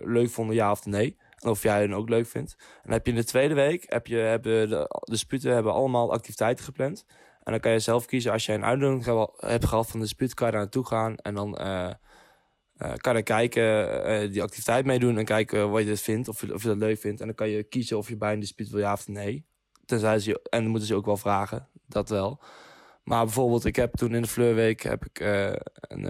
leuk 0.03 0.31
vonden, 0.31 0.55
ja 0.55 0.71
of 0.71 0.87
nee. 0.87 1.17
Of 1.41 1.63
jij 1.63 1.81
hen 1.81 1.93
ook 1.93 2.09
leuk 2.09 2.27
vindt. 2.27 2.57
En 2.59 2.83
dan 2.83 2.93
heb 2.93 3.07
je 3.07 3.13
in 3.13 3.19
de 3.19 3.25
tweede 3.25 3.55
week, 3.55 3.85
heb 3.89 4.07
je, 4.07 4.17
hebben 4.17 4.69
de 4.69 5.01
disputen 5.05 5.53
hebben 5.53 5.73
allemaal 5.73 6.13
activiteiten 6.13 6.65
gepland. 6.65 7.05
En 7.43 7.53
dan 7.53 7.61
kan 7.61 7.73
je 7.73 7.79
zelf 7.79 8.07
kiezen, 8.07 8.33
als 8.33 8.47
je 8.47 8.53
een 8.53 8.65
uitnodiging 8.65 9.31
hebt 9.37 9.65
gehad 9.65 9.87
van 9.87 10.01
de 10.01 10.07
dispuut, 10.07 10.35
kan 10.35 10.47
je 10.47 10.53
daar 10.53 10.63
naartoe 10.63 10.87
gaan. 10.87 11.17
En 11.17 11.35
dan 11.35 11.59
uh, 11.61 11.91
kan 12.97 13.17
je 13.17 13.23
kijken, 13.23 14.33
die 14.33 14.43
activiteit 14.43 14.85
meedoen 14.85 15.19
en 15.19 15.25
kijken 15.25 15.71
wat 15.71 15.83
je 15.83 15.89
het 15.89 16.01
vindt, 16.01 16.29
of 16.29 16.41
je, 16.41 16.55
of 16.55 16.63
je 16.63 16.69
dat 16.69 16.77
leuk 16.77 16.99
vindt. 16.99 17.21
En 17.21 17.27
dan 17.27 17.35
kan 17.35 17.49
je 17.49 17.63
kiezen 17.63 17.99
of 17.99 18.09
je 18.09 18.17
bij 18.17 18.33
een 18.33 18.41
dispuut 18.41 18.71
wil 18.71 18.81
ja 18.81 18.93
of 18.93 19.09
nee. 19.09 19.47
Tenzij 19.85 20.19
ze, 20.19 20.41
en 20.51 20.63
dan 20.63 20.71
moeten 20.71 20.89
ze 20.89 20.95
ook 20.95 21.07
wel 21.07 21.17
vragen, 21.17 21.69
dat 21.87 22.09
wel. 22.09 22.43
Maar 23.05 23.25
bijvoorbeeld, 23.25 23.65
ik 23.65 23.77
heb 23.77 23.97
toen 23.97 24.15
in 24.15 24.23
de 24.23 24.29
Fleurweek 24.29 24.83
heb 24.83 25.05
ik, 25.05 25.21
een, 25.21 26.05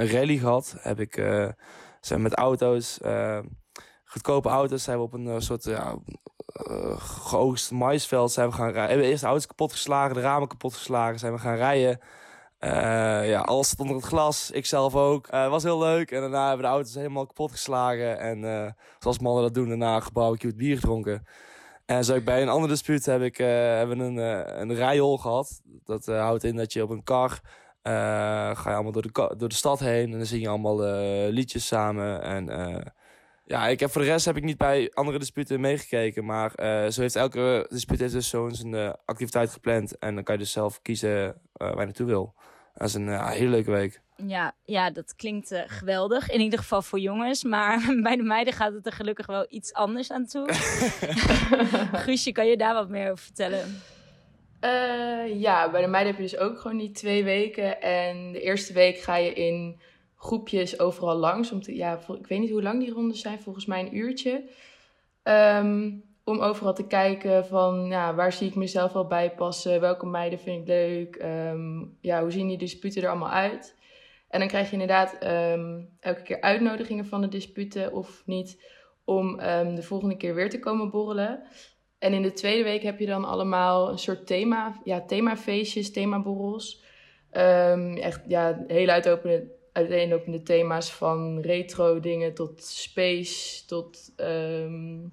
een 0.00 0.08
rally 0.08 0.36
gehad. 0.36 0.76
Heb 0.78 1.00
ik 1.00 1.14
zijn 2.00 2.22
met 2.22 2.34
auto's 2.34 2.98
goedkope 4.14 4.48
auto's 4.48 4.82
zijn 4.82 4.98
we 4.98 5.02
op 5.02 5.12
een 5.12 5.42
soort 5.42 5.64
ja, 5.64 5.96
uh, 6.70 6.96
geoogst 6.98 7.70
maisveld 7.70 8.32
zijn 8.32 8.48
we 8.48 8.54
gaan 8.54 8.70
rijden. 8.70 8.88
Hebben 8.88 9.06
eerst 9.06 9.20
de 9.20 9.26
auto's 9.26 9.46
kapot 9.46 9.72
geslagen, 9.72 10.14
de 10.14 10.20
ramen 10.20 10.48
kapot 10.48 10.74
geslagen, 10.74 11.18
zijn 11.18 11.32
we 11.32 11.38
gaan 11.38 11.56
rijden. 11.56 12.00
Uh, 12.60 12.70
ja, 13.28 13.40
alles 13.40 13.68
stond 13.68 13.80
onder 13.80 13.96
het 13.96 14.12
glas. 14.12 14.50
Ik 14.50 14.66
zelf 14.66 14.94
ook. 14.94 15.26
Het 15.30 15.50
was 15.50 15.62
heel 15.62 15.78
leuk. 15.78 16.10
En 16.10 16.20
daarna 16.20 16.48
hebben 16.48 16.56
we 16.56 16.62
de 16.62 16.68
auto's 16.68 16.94
helemaal 16.94 17.26
kapot 17.26 17.50
geslagen. 17.50 18.18
En 18.18 18.74
zoals 18.98 19.18
mannen 19.18 19.42
dat 19.42 19.54
doen, 19.54 19.68
daarna 19.68 20.02
het 20.14 20.56
bier 20.56 20.74
gedronken. 20.74 21.26
En 21.86 22.04
zo 22.04 22.20
bij 22.20 22.42
een 22.42 22.48
andere 22.48 22.72
dispuut 22.72 23.06
heb 23.06 23.22
ik, 23.22 23.36
hebben 23.36 23.98
een, 23.98 24.16
een 24.60 24.74
rijhol 24.74 25.18
gehad. 25.18 25.60
Dat 25.84 26.06
houdt 26.06 26.44
in 26.44 26.56
dat 26.56 26.72
je 26.72 26.82
op 26.82 26.90
een 26.90 27.04
kar 27.04 27.40
ga 27.82 28.62
je 28.64 28.74
allemaal 28.74 28.92
door 28.92 29.02
de, 29.02 29.34
door 29.36 29.48
de 29.48 29.54
stad 29.54 29.80
heen. 29.80 30.12
En 30.12 30.18
dan 30.18 30.26
zing 30.26 30.42
je 30.42 30.48
allemaal 30.48 30.78
liedjes 31.30 31.66
samen. 31.66 32.22
En 32.22 32.48
ja, 33.46 33.66
ik 33.66 33.80
heb 33.80 33.90
voor 33.90 34.02
de 34.02 34.08
rest 34.08 34.24
heb 34.24 34.36
ik 34.36 34.42
niet 34.42 34.58
bij 34.58 34.90
andere 34.94 35.18
disputen 35.18 35.60
meegekeken. 35.60 36.24
Maar 36.24 36.52
uh, 36.56 36.90
zo 36.90 37.00
heeft 37.00 37.16
elke 37.16 37.66
dispuut 37.68 38.00
heeft 38.00 38.12
dus 38.12 38.28
zo'n 38.28 38.54
zijn 38.54 38.72
uh, 38.72 38.92
activiteit 39.04 39.50
gepland. 39.50 39.98
En 39.98 40.14
dan 40.14 40.24
kan 40.24 40.34
je 40.34 40.40
dus 40.40 40.52
zelf 40.52 40.82
kiezen 40.82 41.26
uh, 41.26 41.34
waar 41.56 41.78
je 41.78 41.84
naartoe 41.84 42.06
wil. 42.06 42.34
Dat 42.74 42.88
is 42.88 42.94
een 42.94 43.28
hele 43.28 43.50
leuke 43.50 43.70
week. 43.70 44.00
Ja, 44.16 44.54
ja 44.64 44.90
dat 44.90 45.14
klinkt 45.16 45.64
geweldig. 45.66 46.30
In 46.30 46.40
ieder 46.40 46.58
geval 46.58 46.82
voor 46.82 46.98
jongens. 46.98 47.44
Maar 47.44 47.80
bij 48.02 48.16
de 48.16 48.22
meiden 48.22 48.52
gaat 48.52 48.72
het 48.72 48.86
er 48.86 48.92
gelukkig 48.92 49.26
wel 49.26 49.46
iets 49.48 49.72
anders 49.72 50.12
aan 50.12 50.26
toe. 50.26 50.52
Guusje, 52.04 52.32
kan 52.32 52.46
je 52.46 52.56
daar 52.56 52.74
wat 52.74 52.88
meer 52.88 53.10
over 53.10 53.24
vertellen? 53.24 53.82
ja, 55.38 55.70
bij 55.70 55.80
de 55.80 55.86
meiden 55.86 56.14
heb 56.14 56.22
je 56.22 56.30
dus 56.30 56.38
ook 56.38 56.58
gewoon 56.58 56.76
die 56.76 56.90
twee 56.90 57.24
weken. 57.24 57.80
En 57.80 58.32
de 58.32 58.40
eerste 58.40 58.72
week 58.72 58.98
ga 58.98 59.16
je 59.16 59.32
in 59.32 59.80
groepjes 60.24 60.78
overal 60.78 61.16
langs. 61.16 61.52
Om 61.52 61.62
te, 61.62 61.74
ja, 61.74 62.00
ik 62.18 62.26
weet 62.26 62.40
niet 62.40 62.50
hoe 62.50 62.62
lang 62.62 62.80
die 62.80 62.92
rondes 62.92 63.20
zijn, 63.20 63.40
volgens 63.40 63.66
mij 63.66 63.80
een 63.80 63.96
uurtje. 63.96 64.44
Ehm, 65.22 65.90
om 66.24 66.40
overal 66.40 66.74
te 66.74 66.86
kijken 66.86 67.46
van 67.46 67.86
ja, 67.86 68.14
waar 68.14 68.32
zie 68.32 68.48
ik 68.48 68.54
mezelf 68.54 68.92
wel 68.92 69.06
bij 69.06 69.34
passen, 69.34 69.80
welke 69.80 70.06
meiden 70.06 70.38
vind 70.38 70.60
ik 70.60 70.66
leuk, 70.68 71.16
ehm, 71.16 71.84
ja, 72.00 72.20
hoe 72.20 72.30
zien 72.30 72.48
die 72.48 72.58
disputen 72.58 73.02
er 73.02 73.08
allemaal 73.08 73.30
uit. 73.30 73.76
En 74.28 74.38
dan 74.38 74.48
krijg 74.48 74.66
je 74.66 74.72
inderdaad 74.72 75.18
ehm, 75.18 75.80
elke 76.00 76.22
keer 76.22 76.40
uitnodigingen 76.40 77.06
van 77.06 77.20
de 77.20 77.28
disputen 77.28 77.92
of 77.92 78.22
niet, 78.26 78.62
om 79.04 79.36
de 79.74 79.82
volgende 79.82 80.16
keer 80.16 80.34
weer 80.34 80.50
te 80.50 80.58
komen 80.58 80.90
borrelen. 80.90 81.42
En 81.98 82.12
in 82.12 82.22
de 82.22 82.32
tweede 82.32 82.62
week 82.62 82.82
heb 82.82 82.98
je 82.98 83.06
dan 83.06 83.24
allemaal 83.24 83.90
een 83.90 83.98
soort 83.98 84.26
thema, 84.26 84.80
ja, 84.84 85.00
themafeestjes, 85.00 85.92
themaborrels. 85.92 86.82
echt 88.00 88.20
ja, 88.28 88.64
heel 88.66 88.88
uitopende 88.88 89.62
uiteenlopende 89.74 90.42
thema's 90.42 90.92
van 90.92 91.40
retro 91.40 92.00
dingen 92.00 92.34
tot 92.34 92.64
space, 92.64 93.66
tot 93.66 94.12
um, 94.16 95.12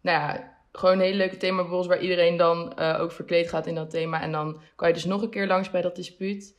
nou 0.00 0.18
ja, 0.18 0.56
gewoon 0.72 0.98
hele 0.98 1.16
leuke 1.16 1.36
themaborrels 1.36 1.86
waar 1.86 2.00
iedereen 2.00 2.36
dan 2.36 2.72
uh, 2.78 2.98
ook 3.00 3.12
verkleed 3.12 3.48
gaat 3.48 3.66
in 3.66 3.74
dat 3.74 3.90
thema. 3.90 4.20
En 4.22 4.32
dan 4.32 4.60
kan 4.76 4.88
je 4.88 4.94
dus 4.94 5.04
nog 5.04 5.22
een 5.22 5.30
keer 5.30 5.46
langs 5.46 5.70
bij 5.70 5.82
dat 5.82 5.96
dispuut 5.96 6.58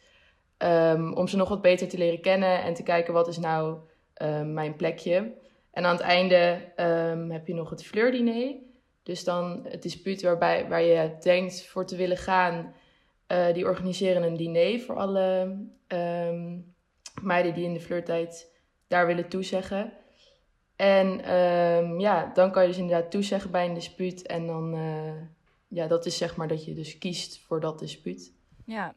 um, 0.57 1.13
om 1.13 1.27
ze 1.27 1.37
nog 1.37 1.49
wat 1.49 1.61
beter 1.61 1.87
te 1.87 1.97
leren 1.97 2.21
kennen 2.21 2.63
en 2.63 2.73
te 2.73 2.83
kijken 2.83 3.13
wat 3.13 3.27
is 3.27 3.37
nou 3.37 3.77
uh, 4.21 4.41
mijn 4.41 4.75
plekje. 4.75 5.33
En 5.71 5.85
aan 5.85 5.95
het 5.95 6.05
einde 6.05 6.71
um, 6.77 7.31
heb 7.31 7.47
je 7.47 7.53
nog 7.53 7.69
het 7.69 7.85
fleurdiner. 7.85 8.55
Dus 9.03 9.23
dan 9.23 9.65
het 9.69 9.81
dispuut 9.81 10.21
waarbij, 10.21 10.67
waar 10.67 10.81
je 10.81 11.15
denkt 11.19 11.65
voor 11.65 11.85
te 11.85 11.95
willen 11.95 12.17
gaan. 12.17 12.73
Uh, 13.31 13.53
die 13.53 13.65
organiseren 13.65 14.23
een 14.23 14.37
diner 14.37 14.79
voor 14.79 14.95
alle 14.95 15.57
meiden 17.21 17.53
die 17.53 17.63
in 17.63 17.73
de 17.73 17.79
flirttijd 17.79 18.51
daar 18.87 19.05
willen 19.05 19.29
toezeggen. 19.29 19.93
En 20.75 21.33
um, 21.33 21.99
ja, 21.99 22.31
dan 22.33 22.51
kan 22.51 22.61
je 22.61 22.67
dus 22.67 22.77
inderdaad 22.77 23.11
toezeggen 23.11 23.51
bij 23.51 23.65
een 23.65 23.73
dispuut. 23.73 24.25
En 24.25 24.47
dan, 24.47 24.75
uh, 24.75 25.21
ja, 25.67 25.87
dat 25.87 26.05
is 26.05 26.17
zeg 26.17 26.35
maar 26.35 26.47
dat 26.47 26.65
je 26.65 26.73
dus 26.73 26.97
kiest 26.97 27.39
voor 27.39 27.59
dat 27.59 27.79
dispuut. 27.79 28.33
Ja, 28.65 28.95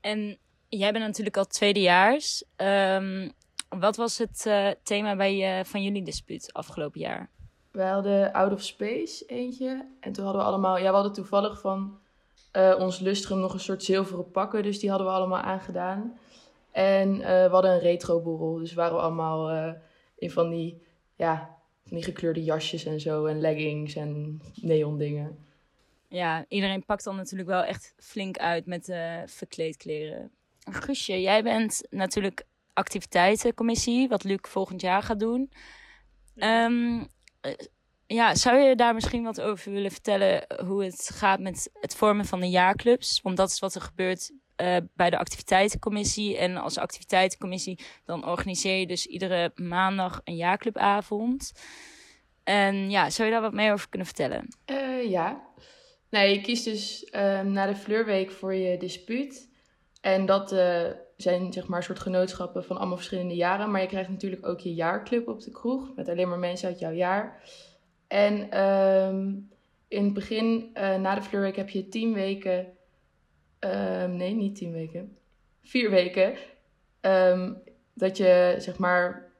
en 0.00 0.38
jij 0.68 0.92
bent 0.92 1.04
natuurlijk 1.04 1.36
al 1.36 1.46
tweedejaars. 1.46 2.44
Um, 2.56 3.32
wat 3.68 3.96
was 3.96 4.18
het 4.18 4.44
uh, 4.46 4.70
thema 4.82 5.16
bij, 5.16 5.58
uh, 5.58 5.64
van 5.64 5.82
jullie 5.82 6.02
dispuut 6.02 6.52
afgelopen 6.52 7.00
jaar? 7.00 7.30
We 7.70 7.82
hadden 7.82 8.32
Out 8.32 8.52
of 8.52 8.62
Space 8.62 9.24
eentje. 9.26 9.88
En 10.00 10.12
toen 10.12 10.24
hadden 10.24 10.42
we 10.42 10.48
allemaal... 10.48 10.78
Ja, 10.78 10.88
we 10.88 10.94
hadden 10.94 11.12
toevallig 11.12 11.60
van 11.60 11.98
ons 12.78 12.98
lustrum 12.98 13.38
nog 13.38 13.52
een 13.52 13.60
soort 13.60 13.84
zilveren 13.84 14.30
pakken. 14.30 14.62
Dus 14.62 14.78
die 14.78 14.88
hadden 14.88 15.08
we 15.08 15.12
allemaal 15.12 15.40
aangedaan. 15.40 16.18
En 16.72 17.14
uh, 17.14 17.20
we 17.22 17.48
hadden 17.50 17.72
een 17.72 17.80
retro-borrel. 17.80 18.58
Dus 18.58 18.74
waren 18.74 18.94
we 18.94 19.02
allemaal 19.02 19.52
uh, 19.52 19.72
in 20.16 20.30
van 20.30 20.50
die, 20.50 20.82
ja, 21.16 21.56
van 21.86 21.96
die 21.96 22.04
gekleurde 22.04 22.44
jasjes 22.44 22.84
en 22.84 23.00
zo. 23.00 23.26
En 23.26 23.40
leggings 23.40 23.94
en 23.94 24.40
neon 24.54 24.98
dingen. 24.98 25.44
Ja, 26.08 26.44
iedereen 26.48 26.84
pakt 26.84 27.04
dan 27.04 27.16
natuurlijk 27.16 27.48
wel 27.48 27.62
echt 27.62 27.94
flink 27.96 28.38
uit 28.38 28.66
met 28.66 28.88
uh, 28.88 29.16
verkleedkleren. 29.26 30.30
Guusje, 30.70 31.20
jij 31.20 31.42
bent 31.42 31.86
natuurlijk 31.90 32.46
activiteitencommissie, 32.72 34.08
wat 34.08 34.24
Luc 34.24 34.38
volgend 34.40 34.80
jaar 34.80 35.02
gaat 35.02 35.20
doen. 35.20 35.52
Um, 36.36 37.08
ja, 38.06 38.34
zou 38.34 38.58
je 38.58 38.76
daar 38.76 38.94
misschien 38.94 39.22
wat 39.22 39.40
over 39.40 39.72
willen 39.72 39.90
vertellen 39.90 40.46
hoe 40.66 40.84
het 40.84 41.10
gaat 41.14 41.40
met 41.40 41.70
het 41.72 41.94
vormen 41.94 42.24
van 42.24 42.40
de 42.40 42.48
jaarclubs? 42.48 43.20
Want 43.22 43.36
dat 43.36 43.50
is 43.50 43.58
wat 43.58 43.74
er 43.74 43.80
gebeurt 43.80 44.32
uh, 44.60 44.76
bij 44.94 45.10
de 45.10 45.18
activiteitencommissie. 45.18 46.36
En 46.36 46.56
als 46.56 46.78
activiteitencommissie 46.78 47.78
dan 48.04 48.26
organiseer 48.26 48.78
je 48.78 48.86
dus 48.86 49.06
iedere 49.06 49.52
maandag 49.54 50.20
een 50.24 50.36
jaarclubavond. 50.36 51.52
En 52.44 52.90
ja, 52.90 53.10
zou 53.10 53.28
je 53.28 53.34
daar 53.34 53.42
wat 53.42 53.52
meer 53.52 53.72
over 53.72 53.88
kunnen 53.88 54.06
vertellen? 54.06 54.48
Uh, 54.66 55.10
ja. 55.10 55.48
Nee, 56.10 56.34
je 56.34 56.40
kiest 56.40 56.64
dus 56.64 57.08
uh, 57.14 57.40
na 57.40 57.66
de 57.66 57.76
Fleurweek 57.76 58.30
voor 58.30 58.54
je 58.54 58.76
dispuut. 58.78 59.48
En 60.00 60.26
dat 60.26 60.52
uh, 60.52 60.86
zijn 61.16 61.52
zeg 61.52 61.66
maar 61.66 61.78
een 61.78 61.84
soort 61.84 61.98
genootschappen 62.00 62.64
van 62.64 62.76
allemaal 62.76 62.96
verschillende 62.96 63.34
jaren. 63.34 63.70
Maar 63.70 63.80
je 63.80 63.86
krijgt 63.86 64.10
natuurlijk 64.10 64.46
ook 64.46 64.60
je 64.60 64.74
jaarclub 64.74 65.28
op 65.28 65.40
de 65.40 65.50
kroeg. 65.50 65.94
Met 65.96 66.08
alleen 66.08 66.28
maar 66.28 66.38
mensen 66.38 66.68
uit 66.68 66.78
jouw 66.78 66.92
jaar. 66.92 67.42
En 68.08 68.60
um, 68.60 69.48
in 69.88 70.04
het 70.04 70.14
begin, 70.14 70.70
na 70.72 71.14
de 71.14 71.22
Fleurweek, 71.22 71.56
heb 71.56 71.68
je 71.68 71.88
tien 71.88 72.12
weken 72.12 72.66
Um, 73.60 74.16
nee, 74.16 74.34
niet 74.34 74.56
tien 74.56 74.72
weken. 74.72 75.16
Vier 75.62 75.90
weken. 75.90 76.34
Um, 77.00 77.62
dat 77.94 78.16
je 78.16 78.54
zeg 78.58 78.78
maar 78.78 79.32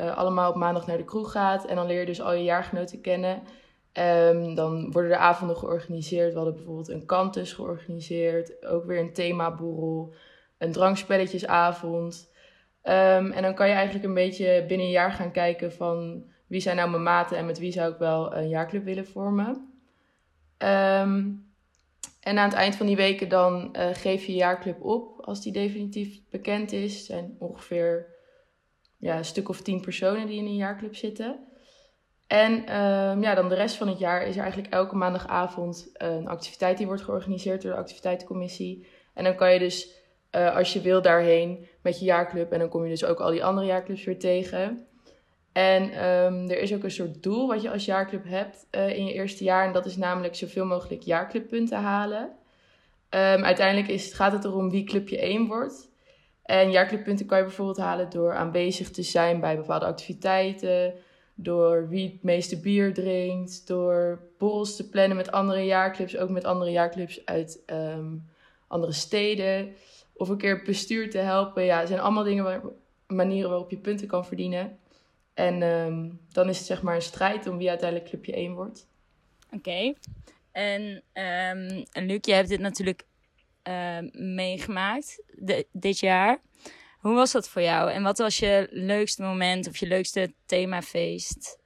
uh, 0.00 0.16
allemaal 0.16 0.50
op 0.50 0.56
maandag 0.56 0.86
naar 0.86 0.96
de 0.96 1.04
kroeg 1.04 1.32
gaat. 1.32 1.66
En 1.66 1.76
dan 1.76 1.86
leer 1.86 2.00
je 2.00 2.06
dus 2.06 2.20
al 2.20 2.32
je 2.32 2.44
jaargenoten 2.44 3.00
kennen. 3.00 3.42
Um, 3.92 4.54
dan 4.54 4.92
worden 4.92 5.10
er 5.10 5.16
avonden 5.16 5.56
georganiseerd. 5.56 6.30
We 6.30 6.36
hadden 6.36 6.54
bijvoorbeeld 6.54 6.88
een 6.88 7.06
kantus 7.06 7.52
georganiseerd. 7.52 8.66
Ook 8.66 8.84
weer 8.84 9.00
een 9.00 9.12
themaboerel. 9.12 10.14
Een 10.58 10.72
drankspelletjesavond. 10.72 12.32
Um, 12.82 13.30
en 13.32 13.42
dan 13.42 13.54
kan 13.54 13.68
je 13.68 13.74
eigenlijk 13.74 14.04
een 14.04 14.14
beetje 14.14 14.64
binnen 14.68 14.86
een 14.86 14.92
jaar 14.92 15.12
gaan 15.12 15.30
kijken 15.30 15.72
van... 15.72 16.24
wie 16.46 16.60
zijn 16.60 16.76
nou 16.76 16.90
mijn 16.90 17.02
maten 17.02 17.36
en 17.36 17.46
met 17.46 17.58
wie 17.58 17.72
zou 17.72 17.92
ik 17.92 17.98
wel 17.98 18.36
een 18.36 18.48
jaarclub 18.48 18.84
willen 18.84 19.06
vormen. 19.06 19.72
Um, 20.58 21.45
en 22.26 22.38
aan 22.38 22.48
het 22.48 22.58
eind 22.58 22.76
van 22.76 22.86
die 22.86 22.96
weken 22.96 23.28
dan 23.28 23.68
uh, 23.72 23.88
geef 23.92 24.24
je 24.24 24.34
jaarclub 24.34 24.82
op 24.82 25.20
als 25.20 25.42
die 25.42 25.52
definitief 25.52 26.20
bekend 26.30 26.72
is. 26.72 26.98
Er 26.98 27.04
zijn 27.04 27.36
ongeveer 27.38 28.14
ja, 28.98 29.16
een 29.16 29.24
stuk 29.24 29.48
of 29.48 29.60
tien 29.60 29.80
personen 29.80 30.26
die 30.26 30.38
in 30.38 30.46
een 30.46 30.56
jaarclub 30.56 30.96
zitten. 30.96 31.38
En 32.26 32.52
um, 32.52 33.22
ja, 33.22 33.34
dan 33.34 33.48
de 33.48 33.54
rest 33.54 33.76
van 33.76 33.88
het 33.88 33.98
jaar 33.98 34.26
is 34.26 34.36
er 34.36 34.42
eigenlijk 34.42 34.72
elke 34.72 34.96
maandagavond 34.96 35.90
een 35.92 36.28
activiteit 36.28 36.76
die 36.76 36.86
wordt 36.86 37.02
georganiseerd 37.02 37.62
door 37.62 37.72
de 37.72 37.78
activiteitencommissie. 37.78 38.86
En 39.14 39.24
dan 39.24 39.36
kan 39.36 39.52
je 39.52 39.58
dus, 39.58 39.90
uh, 40.36 40.56
als 40.56 40.72
je 40.72 40.80
wil, 40.80 41.02
daarheen 41.02 41.66
met 41.82 41.98
je 41.98 42.04
jaarclub. 42.04 42.52
En 42.52 42.58
dan 42.58 42.68
kom 42.68 42.84
je 42.84 42.90
dus 42.90 43.04
ook 43.04 43.20
al 43.20 43.30
die 43.30 43.44
andere 43.44 43.66
jaarclubs 43.66 44.04
weer 44.04 44.18
tegen. 44.18 44.86
En 45.56 45.82
um, 46.04 46.50
er 46.50 46.58
is 46.58 46.74
ook 46.74 46.82
een 46.82 46.90
soort 46.90 47.22
doel 47.22 47.46
wat 47.46 47.62
je 47.62 47.70
als 47.70 47.84
jaarclub 47.84 48.24
hebt 48.24 48.66
uh, 48.70 48.96
in 48.96 49.06
je 49.06 49.12
eerste 49.12 49.44
jaar. 49.44 49.66
En 49.66 49.72
dat 49.72 49.86
is 49.86 49.96
namelijk 49.96 50.34
zoveel 50.34 50.64
mogelijk 50.64 51.02
jaarclubpunten 51.02 51.78
halen. 51.78 52.22
Um, 53.10 53.44
uiteindelijk 53.44 53.88
is, 53.88 54.12
gaat 54.12 54.32
het 54.32 54.44
erom 54.44 54.70
wie 54.70 54.84
clubje 54.84 55.18
1 55.18 55.46
wordt. 55.46 55.90
En 56.42 56.70
jaarclubpunten 56.70 57.26
kan 57.26 57.38
je 57.38 57.44
bijvoorbeeld 57.44 57.76
halen 57.76 58.10
door 58.10 58.34
aanwezig 58.34 58.90
te 58.90 59.02
zijn 59.02 59.40
bij 59.40 59.56
bepaalde 59.56 59.86
activiteiten. 59.86 60.94
Door 61.34 61.88
wie 61.88 62.10
het 62.12 62.22
meeste 62.22 62.60
bier 62.60 62.94
drinkt. 62.94 63.66
Door 63.66 64.20
borrels 64.38 64.76
te 64.76 64.88
plannen 64.88 65.16
met 65.16 65.32
andere 65.32 65.64
jaarclubs. 65.64 66.16
Ook 66.16 66.30
met 66.30 66.44
andere 66.44 66.70
jaarclubs 66.70 67.24
uit 67.24 67.62
um, 67.66 68.28
andere 68.66 68.92
steden. 68.92 69.74
Of 70.14 70.28
een 70.28 70.38
keer 70.38 70.62
bestuur 70.62 71.10
te 71.10 71.18
helpen. 71.18 71.64
Ja, 71.64 71.78
het 71.78 71.88
zijn 71.88 72.00
allemaal 72.00 72.24
dingen 72.24 72.44
waar, 72.44 72.60
manieren 73.06 73.50
waarop 73.50 73.70
je 73.70 73.78
punten 73.78 74.06
kan 74.06 74.26
verdienen. 74.26 74.78
En 75.36 75.62
ehm, 75.62 76.10
dan 76.32 76.48
is 76.48 76.58
het 76.58 76.66
zeg 76.66 76.82
maar 76.82 76.94
een 76.94 77.02
strijd 77.02 77.46
om 77.46 77.56
wie 77.56 77.68
uiteindelijk 77.68 78.08
clubje 78.08 78.32
1 78.32 78.54
wordt. 78.54 78.88
Oké. 79.50 79.94
En, 80.52 80.82
um, 81.12 81.84
en 81.92 82.06
Luc, 82.06 82.18
je 82.20 82.32
hebt 82.32 82.48
dit 82.48 82.60
natuurlijk 82.60 83.06
uh, 83.68 83.98
meegemaakt 84.12 85.22
dit 85.72 85.98
jaar. 85.98 86.40
Hoe 86.98 87.14
was 87.14 87.32
dat 87.32 87.48
voor 87.48 87.62
jou? 87.62 87.90
En 87.90 88.02
wat 88.02 88.18
was 88.18 88.38
je 88.38 88.68
leukste 88.70 89.22
moment 89.22 89.68
of 89.68 89.76
je 89.76 89.86
leukste 89.86 90.34
themafeest 90.46 91.58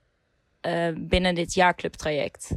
uh, 0.66 0.88
binnen 0.96 1.34
dit 1.34 1.54
jaarclubtraject? 1.54 2.50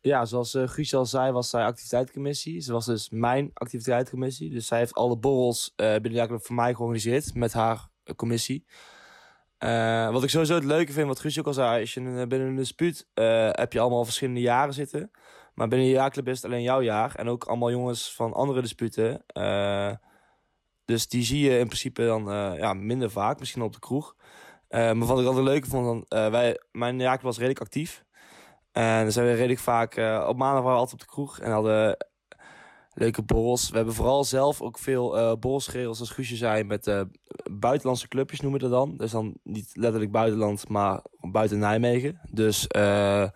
Ja, 0.00 0.24
zoals 0.24 0.54
uh, 0.54 0.68
Guus 0.68 0.94
al 0.94 1.06
zei, 1.06 1.32
was 1.32 1.50
zij 1.50 1.64
activiteitscommissie. 1.64 2.60
Ze 2.60 2.72
was 2.72 2.86
dus 2.86 3.10
mijn 3.10 3.50
activiteitscommissie. 3.54 4.50
Dus 4.50 4.66
zij 4.66 4.78
heeft 4.78 4.94
alle 4.94 5.16
borrels 5.16 5.72
uh, 5.76 5.86
binnen 5.86 6.10
de 6.10 6.16
jaarclub 6.16 6.44
voor 6.44 6.54
mij 6.54 6.74
georganiseerd 6.74 7.34
met 7.34 7.52
haar 7.52 7.88
commissie. 8.16 8.64
Uh, 9.64 10.10
wat 10.10 10.22
ik 10.22 10.30
sowieso 10.30 10.54
het 10.54 10.64
leuke 10.64 10.92
vind, 10.92 11.06
wat 11.06 11.20
Guus 11.20 11.38
ook 11.38 11.46
al 11.46 11.52
zei, 11.52 11.80
als 11.80 11.94
je 11.94 12.00
binnen 12.00 12.48
een 12.48 12.56
dispuut 12.56 13.06
uh, 13.14 13.48
heb 13.52 13.72
je 13.72 13.80
allemaal 13.80 14.04
verschillende 14.04 14.40
jaren 14.40 14.74
zitten. 14.74 15.10
Maar 15.54 15.68
binnen 15.68 15.88
je 15.88 15.94
jaarclub 15.94 16.28
is 16.28 16.36
het 16.36 16.44
alleen 16.44 16.62
jouw 16.62 16.82
jaar. 16.82 17.14
En 17.14 17.28
ook 17.28 17.44
allemaal 17.44 17.70
jongens 17.70 18.14
van 18.14 18.32
andere 18.32 18.60
disputen. 18.60 19.24
Dus 20.84 21.08
die 21.08 21.22
zie 21.22 21.40
je 21.50 21.58
in 21.58 21.66
principe 21.66 22.04
dan 22.04 22.24
ja, 22.56 22.72
minder 22.72 23.10
vaak, 23.10 23.38
misschien 23.38 23.62
op 23.62 23.72
de 23.72 23.78
kroeg. 23.78 24.16
maar 24.68 24.96
wat 24.96 25.20
ik 25.20 25.26
altijd 25.26 25.44
leuk 25.44 25.66
vond, 25.66 26.06
dan, 26.08 26.30
wij, 26.30 26.60
mijn 26.72 26.98
jaarclub 26.98 27.24
was 27.24 27.36
redelijk 27.36 27.60
actief. 27.60 28.04
En 28.72 29.02
dan 29.02 29.12
zijn 29.12 29.26
we 29.26 29.32
redelijk 29.32 29.60
vaak, 29.60 29.92
op 30.28 30.36
maandag 30.36 30.62
waren 30.62 30.72
we 30.72 30.78
altijd 30.78 30.92
op 30.92 31.00
de 31.00 31.12
kroeg. 31.12 31.38
En 31.38 31.50
hadden 31.50 31.96
leuke 32.98 33.22
borrels. 33.22 33.70
We 33.70 33.76
hebben 33.76 33.94
vooral 33.94 34.24
zelf 34.24 34.62
ook 34.62 34.78
veel 34.78 35.18
uh, 35.18 35.32
borrels 35.40 35.66
geregeld, 35.66 35.96
zoals 35.96 36.10
Guusje 36.10 36.36
zei, 36.36 36.64
met 36.64 36.86
uh, 36.86 37.00
buitenlandse 37.50 38.08
clubjes 38.08 38.40
noemen 38.40 38.60
we 38.60 38.68
dat 38.68 38.78
dan. 38.78 38.96
Dus 38.96 39.10
dan 39.10 39.34
niet 39.42 39.70
letterlijk 39.72 40.12
buitenland, 40.12 40.68
maar 40.68 41.02
buiten 41.20 41.58
Nijmegen. 41.58 42.20
Dus 42.30 42.66
uh, 42.76 43.28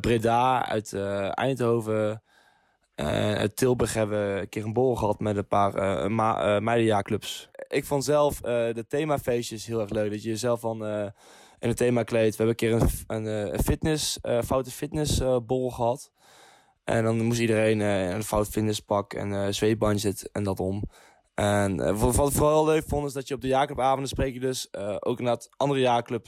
Breda, 0.00 0.68
uit 0.68 0.92
Eindhoven, 1.34 2.22
uit 2.94 3.56
Tilburg 3.56 3.94
hebben 3.94 4.34
we 4.34 4.40
een 4.40 4.48
keer 4.48 4.64
een 4.64 4.72
borrel 4.72 4.96
gehad 4.96 5.20
met 5.20 5.36
een 5.36 5.46
paar 5.46 5.72
meidenjaarclubs. 6.62 7.48
Ik 7.68 7.84
vond 7.84 8.04
zelf 8.04 8.40
de 8.40 8.84
themafeestjes 8.88 9.66
heel 9.66 9.80
erg 9.80 9.90
leuk, 9.90 10.10
dat 10.10 10.22
je 10.22 10.28
jezelf 10.28 10.60
van 10.60 10.84
in 11.58 11.68
het 11.68 11.76
thema 11.76 12.02
kleedt. 12.02 12.36
We 12.36 12.44
hebben 12.44 12.68
een 12.70 12.78
keer 12.78 12.88
een, 13.06 13.24
een, 13.26 13.62
fitness, 13.62 14.18
foute 14.44 14.70
fitnessborrel 14.70 15.70
gehad. 15.70 16.12
En 16.84 17.04
dan 17.04 17.24
moest 17.24 17.40
iedereen 17.40 17.80
uh, 17.80 18.10
een 18.10 18.22
fout 18.22 18.48
fitnesspak 18.48 19.12
en 19.12 19.30
uh, 19.30 19.46
zweetbandje 19.50 20.14
en 20.32 20.42
dat 20.42 20.60
om. 20.60 20.82
En 21.34 21.78
uh, 21.80 22.00
wat 22.00 22.28
ik 22.28 22.34
vooral 22.34 22.64
leuk 22.64 22.84
vond 22.86 23.06
is 23.06 23.12
dat 23.12 23.28
je 23.28 23.34
op 23.34 23.40
de 23.40 23.48
jaarclubavonden 23.48 24.08
spreek 24.08 24.34
je 24.34 24.40
dus 24.40 24.68
uh, 24.72 24.96
ook 24.98 25.18
inderdaad 25.18 25.48
andere 25.56 25.80
jaarclub, 25.80 26.26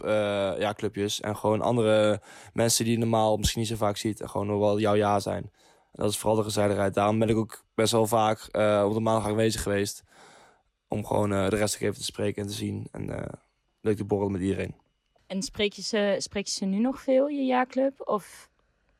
jaarclubjes. 0.59 1.21
En 1.21 1.37
gewoon 1.37 1.61
andere 1.61 2.21
mensen 2.53 2.85
die 2.85 2.93
je 2.93 2.99
normaal 2.99 3.37
misschien 3.37 3.61
niet 3.61 3.71
zo 3.71 3.77
vaak 3.77 3.97
ziet. 3.97 4.21
En 4.21 4.29
gewoon 4.29 4.59
wel 4.59 4.81
jouw 4.81 4.97
jaar 4.97 5.21
zijn. 5.21 5.43
En 5.93 6.03
dat 6.03 6.11
is 6.11 6.19
vooral 6.19 6.37
de 6.39 6.45
gezelligheid. 6.45 6.95
Daarom 6.95 7.19
ben 7.19 7.29
ik 7.29 7.37
ook 7.37 7.65
best 7.75 7.93
wel 7.93 8.07
vaak 8.07 8.45
op 8.87 8.95
de 8.95 9.01
maandag 9.01 9.27
aanwezig 9.27 9.63
geweest. 9.63 10.03
Om 10.89 11.07
gewoon 11.07 11.31
de 11.31 11.57
rest 11.57 11.77
even 11.81 11.95
te 11.95 12.05
spreken 12.05 12.43
en 12.43 12.49
te 12.49 12.55
zien. 12.55 12.89
En 12.93 13.29
leuk 13.81 13.97
te 13.97 14.05
borrelen 14.05 14.33
met 14.33 14.43
iedereen. 14.43 14.75
En 15.27 15.43
spreek 15.43 15.73
je, 15.73 15.83
ze, 15.83 16.17
spreek 16.19 16.47
je 16.47 16.53
ze 16.53 16.65
nu 16.65 16.79
nog 16.79 17.01
veel, 17.01 17.29
je 17.29 17.45
jaarclub? 17.45 18.09
Of 18.09 18.51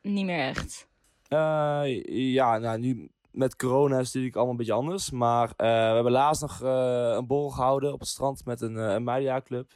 niet 0.01 0.25
meer 0.25 0.39
echt? 0.39 0.87
Uh, 1.35 2.33
ja, 2.33 2.57
nou, 2.57 2.79
nu 2.79 3.09
met 3.31 3.55
corona 3.55 3.99
is 3.99 4.05
het 4.05 4.05
natuurlijk 4.05 4.35
allemaal 4.35 4.51
een 4.51 4.57
beetje 4.57 4.73
anders. 4.73 5.11
Maar 5.11 5.47
uh, 5.47 5.55
we 5.57 5.93
hebben 5.93 6.11
laatst 6.11 6.41
nog 6.41 6.61
uh, 6.63 7.13
een 7.15 7.27
borrel 7.27 7.49
gehouden 7.49 7.93
op 7.93 7.99
het 7.99 8.09
strand 8.09 8.45
met 8.45 8.61
een, 8.61 8.75
een 8.75 9.03
meidenjaarclub. 9.03 9.71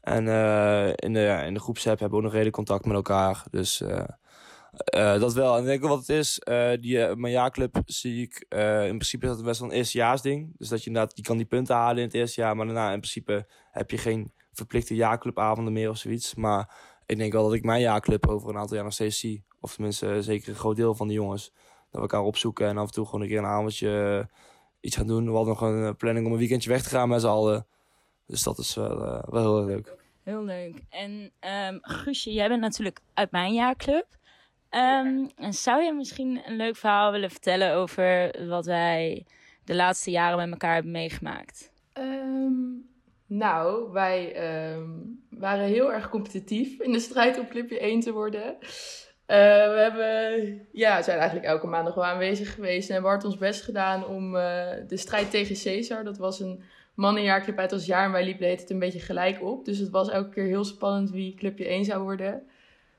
En 0.00 0.18
in, 0.96 1.12
de, 1.12 1.42
in 1.46 1.54
de 1.54 1.60
groepsapp 1.60 1.98
hebben 1.98 2.10
we 2.10 2.16
ook 2.16 2.22
nog 2.22 2.32
redelijk 2.32 2.56
contact 2.56 2.84
met 2.84 2.94
elkaar. 2.94 3.44
Dus 3.50 3.82
dat 4.92 5.32
wel. 5.32 5.54
En 5.54 5.60
ik 5.60 5.66
denk 5.66 5.82
wat 5.82 5.98
het 5.98 6.08
is, 6.08 6.40
die, 6.80 7.16
mijn 7.16 7.32
jaarclub 7.32 7.76
zie 7.84 8.22
ik, 8.22 8.46
in 8.48 8.98
principe 8.98 9.26
is 9.26 9.32
dat 9.32 9.44
best 9.44 9.60
wel 9.60 9.68
een 9.68 9.76
eerstejaarsding. 9.76 10.58
Dus 10.58 10.68
dat 10.68 10.80
je 10.82 10.86
inderdaad, 10.86 11.16
je 11.16 11.22
kan 11.22 11.36
die 11.36 11.46
punten 11.46 11.74
halen 11.74 11.96
in 11.96 12.04
het 12.04 12.14
eerste 12.14 12.40
jaar. 12.40 12.56
Maar 12.56 12.66
daarna 12.66 12.92
in 12.92 13.00
principe 13.00 13.46
heb 13.70 13.90
je 13.90 13.98
geen 13.98 14.32
verplichte 14.52 14.94
jaarclubavonden 14.94 15.72
meer 15.72 15.90
of 15.90 15.96
zoiets. 15.96 16.34
Maar 16.34 16.74
ik 17.06 17.18
denk 17.18 17.32
wel 17.32 17.44
dat 17.44 17.54
ik 17.54 17.64
mijn 17.64 17.80
jaarclub 17.80 18.28
over 18.28 18.48
een 18.48 18.58
aantal 18.58 18.74
jaar 18.74 18.84
nog 18.84 18.94
steeds 18.94 19.18
zie. 19.18 19.44
Of 19.62 19.74
tenminste, 19.74 20.22
zeker 20.22 20.48
een 20.48 20.54
groot 20.54 20.76
deel 20.76 20.94
van 20.94 21.08
de 21.08 21.14
jongens. 21.14 21.52
Dat 21.54 21.90
we 21.90 21.98
elkaar 21.98 22.22
opzoeken 22.22 22.66
en 22.66 22.78
af 22.78 22.86
en 22.86 22.92
toe 22.92 23.04
gewoon 23.04 23.20
een 23.20 23.28
keer 23.28 23.38
een 23.38 23.44
avondje 23.44 24.18
eh, 24.28 24.38
iets 24.80 24.96
gaan 24.96 25.06
doen. 25.06 25.24
We 25.24 25.36
hadden 25.36 25.54
nog 25.54 25.60
een 25.60 25.84
eh, 25.84 25.94
planning 25.96 26.26
om 26.26 26.32
een 26.32 26.38
weekendje 26.38 26.70
weg 26.70 26.82
te 26.82 26.88
gaan 26.88 27.08
met 27.08 27.20
z'n 27.20 27.26
allen. 27.26 27.66
Dus 28.26 28.42
dat 28.42 28.58
is 28.58 28.74
wel, 28.74 29.02
uh, 29.02 29.22
wel 29.26 29.42
heel 29.42 29.66
leuk. 29.66 29.96
Heel 30.22 30.44
leuk. 30.44 30.82
En 30.88 31.32
um, 31.68 31.78
Guusje, 31.82 32.32
jij 32.32 32.48
bent 32.48 32.60
natuurlijk 32.60 33.00
uit 33.14 33.30
mijn 33.30 33.54
jaarclub. 33.54 34.06
Um, 34.70 35.30
en 35.36 35.54
zou 35.54 35.82
je 35.82 35.92
misschien 35.92 36.42
een 36.46 36.56
leuk 36.56 36.76
verhaal 36.76 37.12
willen 37.12 37.30
vertellen 37.30 37.74
over 37.74 38.34
wat 38.48 38.66
wij 38.66 39.26
de 39.64 39.74
laatste 39.74 40.10
jaren 40.10 40.38
met 40.38 40.50
elkaar 40.50 40.74
hebben 40.74 40.92
meegemaakt? 40.92 41.72
Um, 41.98 42.90
nou, 43.26 43.92
wij 43.92 44.34
waren 45.30 45.64
heel 45.64 45.92
erg 45.92 46.08
competitief 46.08 46.80
in 46.80 46.92
de 46.92 47.00
strijd 47.00 47.38
om 47.38 47.48
clubje 47.48 47.78
1 47.78 48.00
te 48.00 48.12
worden. 48.12 48.56
Uh, 49.32 49.38
we 49.38 49.78
hebben, 49.78 50.66
ja, 50.72 51.02
zijn 51.02 51.18
eigenlijk 51.18 51.48
elke 51.48 51.66
maandag 51.66 51.94
wel 51.94 52.04
aanwezig 52.04 52.54
geweest 52.54 52.88
en 52.88 52.92
hebben 52.92 53.10
hard 53.10 53.24
ons 53.24 53.36
best 53.36 53.62
gedaan 53.62 54.06
om 54.06 54.36
uh, 54.36 54.68
de 54.86 54.96
strijd 54.96 55.30
tegen 55.30 55.62
Caesar. 55.62 56.04
Dat 56.04 56.18
was 56.18 56.40
een 56.40 56.62
mannenjaarclub 56.94 57.58
uit 57.58 57.72
ons 57.72 57.86
jaar 57.86 58.04
en 58.04 58.12
wij 58.12 58.24
liepen 58.24 58.50
het 58.50 58.70
een 58.70 58.78
beetje 58.78 59.00
gelijk 59.00 59.42
op. 59.42 59.64
Dus 59.64 59.78
het 59.78 59.90
was 59.90 60.08
elke 60.08 60.30
keer 60.30 60.44
heel 60.44 60.64
spannend 60.64 61.10
wie 61.10 61.34
clubje 61.34 61.66
1 61.66 61.84
zou 61.84 62.02
worden. 62.02 62.42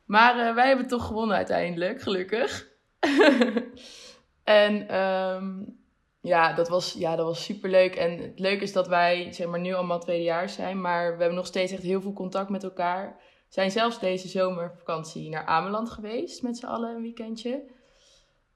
Maar 0.06 0.38
uh, 0.38 0.56
wij 0.56 0.67
hebben 0.67 0.88
toch 0.88 1.06
gewonnen 1.06 1.36
uiteindelijk, 1.36 2.02
gelukkig. 2.02 2.67
en 4.43 5.02
um, 5.02 5.78
ja, 6.22 6.54
dat 6.54 6.69
was, 6.69 6.93
ja, 6.93 7.15
dat 7.15 7.26
was 7.26 7.43
super 7.43 7.69
leuk. 7.69 7.96
En 7.96 8.17
het 8.17 8.39
leuke 8.39 8.63
is 8.63 8.74
dat 8.74 8.88
wij 8.88 9.32
zeg 9.32 9.48
maar, 9.48 9.60
nu 9.60 9.74
allemaal 9.74 10.00
tweedejaars 10.00 10.54
zijn, 10.54 10.82
maar 10.82 11.04
we 11.12 11.17
hebben 11.17 11.36
nog 11.36 11.48
steeds 11.48 11.72
echt 11.72 11.84
heel 11.84 12.02
veel 12.02 12.13
contact 12.13 12.50
met 12.50 12.63
elkaar 12.63 13.19
zijn 13.54 13.72
zelfs 13.72 14.00
deze 14.00 14.28
zomervakantie 14.28 15.30
naar 15.30 15.46
Ameland 15.46 15.89
geweest 15.89 16.42
met 16.42 16.58
z'n 16.58 16.66
allen 16.66 16.96
een 16.96 17.02
weekendje. 17.02 17.63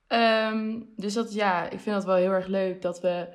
Um, 0.08 0.94
dus 0.96 1.14
dat, 1.14 1.34
ja, 1.34 1.70
ik 1.70 1.80
vind 1.80 1.96
dat 1.96 2.06
wel 2.06 2.16
heel 2.16 2.32
erg 2.32 2.48
leuk 2.48 2.82
dat 2.82 3.02
we 3.02 3.34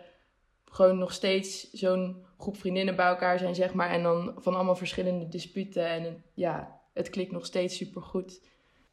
gewoon 0.65 0.99
nog 0.99 1.13
steeds 1.13 1.71
zo'n 1.71 2.25
groep 2.39 2.57
vriendinnen 2.57 2.97
bij 2.97 3.07
elkaar 3.07 3.39
zijn, 3.39 3.55
zeg 3.55 3.75
maar. 3.75 3.91
En 3.91 4.03
dan 4.03 4.35
van 4.37 4.55
allemaal 4.55 4.77
verschillende 4.77 5.29
disputen. 5.29 5.87
En 5.87 6.25
ja, 6.35 6.81
het 6.93 7.11
klikt 7.11 7.33
nog 7.33 7.47
steeds 7.47 7.77
super 7.77 8.03
goed. 8.03 8.41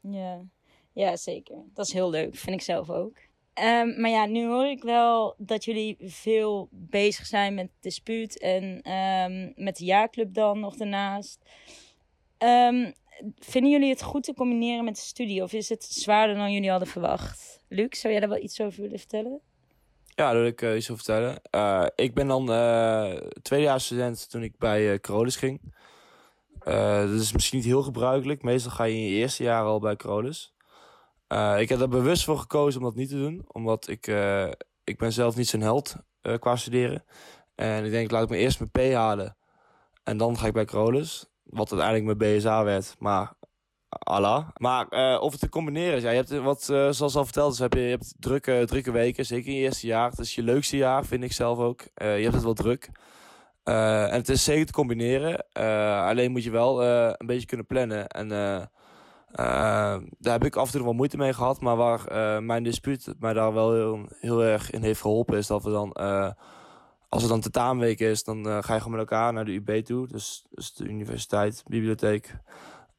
Ja. 0.01 0.41
ja, 0.93 1.15
zeker. 1.15 1.57
Dat 1.73 1.87
is 1.87 1.93
heel 1.93 2.09
leuk, 2.09 2.35
vind 2.35 2.55
ik 2.55 2.61
zelf 2.61 2.89
ook. 2.89 3.17
Um, 3.63 4.01
maar 4.01 4.09
ja, 4.09 4.25
nu 4.25 4.47
hoor 4.47 4.67
ik 4.67 4.83
wel 4.83 5.35
dat 5.37 5.65
jullie 5.65 5.97
veel 5.99 6.67
bezig 6.71 7.25
zijn 7.25 7.53
met 7.53 7.69
dispuut 7.79 8.39
en 8.39 8.91
um, 8.91 9.53
met 9.55 9.77
de 9.77 9.85
jaarclub 9.85 10.33
dan 10.33 10.59
nog 10.59 10.75
daarnaast. 10.75 11.39
Um, 12.43 12.93
vinden 13.39 13.71
jullie 13.71 13.89
het 13.89 14.01
goed 14.01 14.23
te 14.23 14.33
combineren 14.33 14.83
met 14.83 14.95
de 14.95 15.01
studie? 15.01 15.43
Of 15.43 15.53
is 15.53 15.69
het 15.69 15.83
zwaarder 15.83 16.35
dan 16.35 16.51
jullie 16.51 16.69
hadden 16.69 16.87
verwacht? 16.87 17.59
Luc, 17.67 17.99
zou 17.99 18.13
jij 18.13 18.21
daar 18.21 18.29
wel 18.29 18.43
iets 18.43 18.61
over 18.61 18.81
willen 18.81 18.99
vertellen? 18.99 19.41
Ja, 20.19 20.31
daar 20.31 20.41
wil 20.41 20.45
ik 20.45 20.61
uh, 20.61 20.75
iets 20.75 20.91
over 20.91 21.03
vertellen. 21.03 21.41
Uh, 21.55 21.85
ik 21.95 22.13
ben 22.13 22.27
dan 22.27 22.51
uh, 22.51 23.15
tweedejaars 23.41 23.85
student 23.85 24.29
toen 24.29 24.43
ik 24.43 24.57
bij 24.57 24.93
uh, 24.93 25.27
ging. 25.27 25.73
dat 26.63 27.09
is 27.09 27.33
misschien 27.33 27.57
niet 27.57 27.67
heel 27.67 27.83
gebruikelijk. 27.83 28.43
Meestal 28.43 28.71
ga 28.71 28.83
je 28.83 28.93
in 28.93 29.01
je 29.01 29.15
eerste 29.15 29.43
jaar 29.43 29.63
al 29.63 29.79
bij 29.79 29.95
Carolus. 29.95 30.53
ik 31.57 31.69
heb 31.69 31.79
er 31.79 31.89
bewust 31.89 32.23
voor 32.23 32.37
gekozen 32.37 32.79
om 32.79 32.85
dat 32.85 32.95
niet 32.95 33.09
te 33.09 33.15
doen. 33.15 33.45
Omdat 33.47 33.87
ik, 33.87 34.07
ik 34.83 34.97
ben 34.97 35.11
zelf 35.13 35.35
niet 35.35 35.47
zo'n 35.47 35.61
held 35.61 35.95
qua 36.39 36.55
studeren. 36.55 37.03
En 37.55 37.85
ik 37.85 37.91
denk, 37.91 38.11
laat 38.11 38.23
ik 38.23 38.29
me 38.29 38.37
eerst 38.37 38.59
mijn 38.59 38.91
P 38.91 38.93
halen. 38.93 39.37
En 40.03 40.17
dan 40.17 40.37
ga 40.37 40.47
ik 40.47 40.53
bij 40.53 40.65
Carolus. 40.65 41.28
Wat 41.49 41.71
uiteindelijk 41.71 42.19
mijn 42.19 42.37
BSA 42.37 42.63
werd. 42.63 42.95
Maar 42.99 43.33
Allah. 43.89 44.47
Maar 44.57 44.85
uh, 44.89 45.21
of 45.21 45.31
het 45.31 45.39
te 45.39 45.49
combineren 45.49 45.95
is. 45.95 46.03
Ja, 46.03 46.09
je 46.09 46.15
hebt 46.15 46.37
wat, 46.37 46.67
uh, 46.71 46.89
zoals 46.89 47.15
al 47.15 47.23
verteld, 47.23 47.49
dus 47.49 47.59
heb 47.59 47.73
je, 47.73 47.79
hebt 47.79 48.15
drukke, 48.19 48.63
drukke 48.65 48.91
weken. 48.91 49.25
Zeker 49.25 49.49
in 49.49 49.55
je 49.55 49.61
eerste 49.61 49.87
jaar. 49.87 50.09
Het 50.09 50.19
is 50.19 50.35
je 50.35 50.43
leukste 50.43 50.77
jaar, 50.77 51.05
vind 51.05 51.23
ik 51.23 51.31
zelf 51.31 51.57
ook. 51.57 51.81
Je 51.93 52.05
hebt 52.05 52.33
het 52.33 52.43
wel 52.43 52.53
druk. 52.53 52.89
en 53.63 54.11
het 54.11 54.29
is 54.29 54.43
zeker 54.43 54.65
te 54.65 54.71
combineren. 54.71 55.45
alleen 56.05 56.31
moet 56.31 56.43
je 56.43 56.51
wel 56.51 56.83
een 56.83 57.27
beetje 57.27 57.47
kunnen 57.47 57.65
plannen. 57.65 58.07
En 58.07 58.27
daar 60.17 60.33
heb 60.33 60.45
ik 60.45 60.55
af 60.55 60.65
en 60.65 60.71
toe 60.71 60.83
wel 60.83 60.93
moeite 60.93 61.17
mee 61.17 61.33
gehad. 61.33 61.61
Maar 61.61 61.75
waar 61.75 62.03
mijn 62.43 62.63
dispuut 62.63 63.13
mij 63.19 63.33
daar 63.33 63.53
wel 63.53 63.73
heel, 63.73 64.07
heel 64.19 64.43
erg 64.43 64.69
in 64.69 64.83
heeft 64.83 65.01
geholpen, 65.01 65.37
is 65.37 65.47
dat 65.47 65.63
we 65.63 65.71
dan 65.71 65.95
als 67.09 67.21
het 67.21 67.31
dan 67.31 67.41
tentamenweek 67.41 67.99
is, 67.99 68.23
dan 68.23 68.47
uh, 68.47 68.57
ga 68.61 68.73
je 68.73 68.81
gewoon 68.81 68.97
met 68.97 69.09
elkaar 69.09 69.33
naar 69.33 69.45
de 69.45 69.61
UB 69.65 69.85
toe. 69.85 70.07
Dus, 70.07 70.45
dus 70.49 70.73
de 70.73 70.85
universiteit, 70.85 71.63
bibliotheek. 71.67 72.35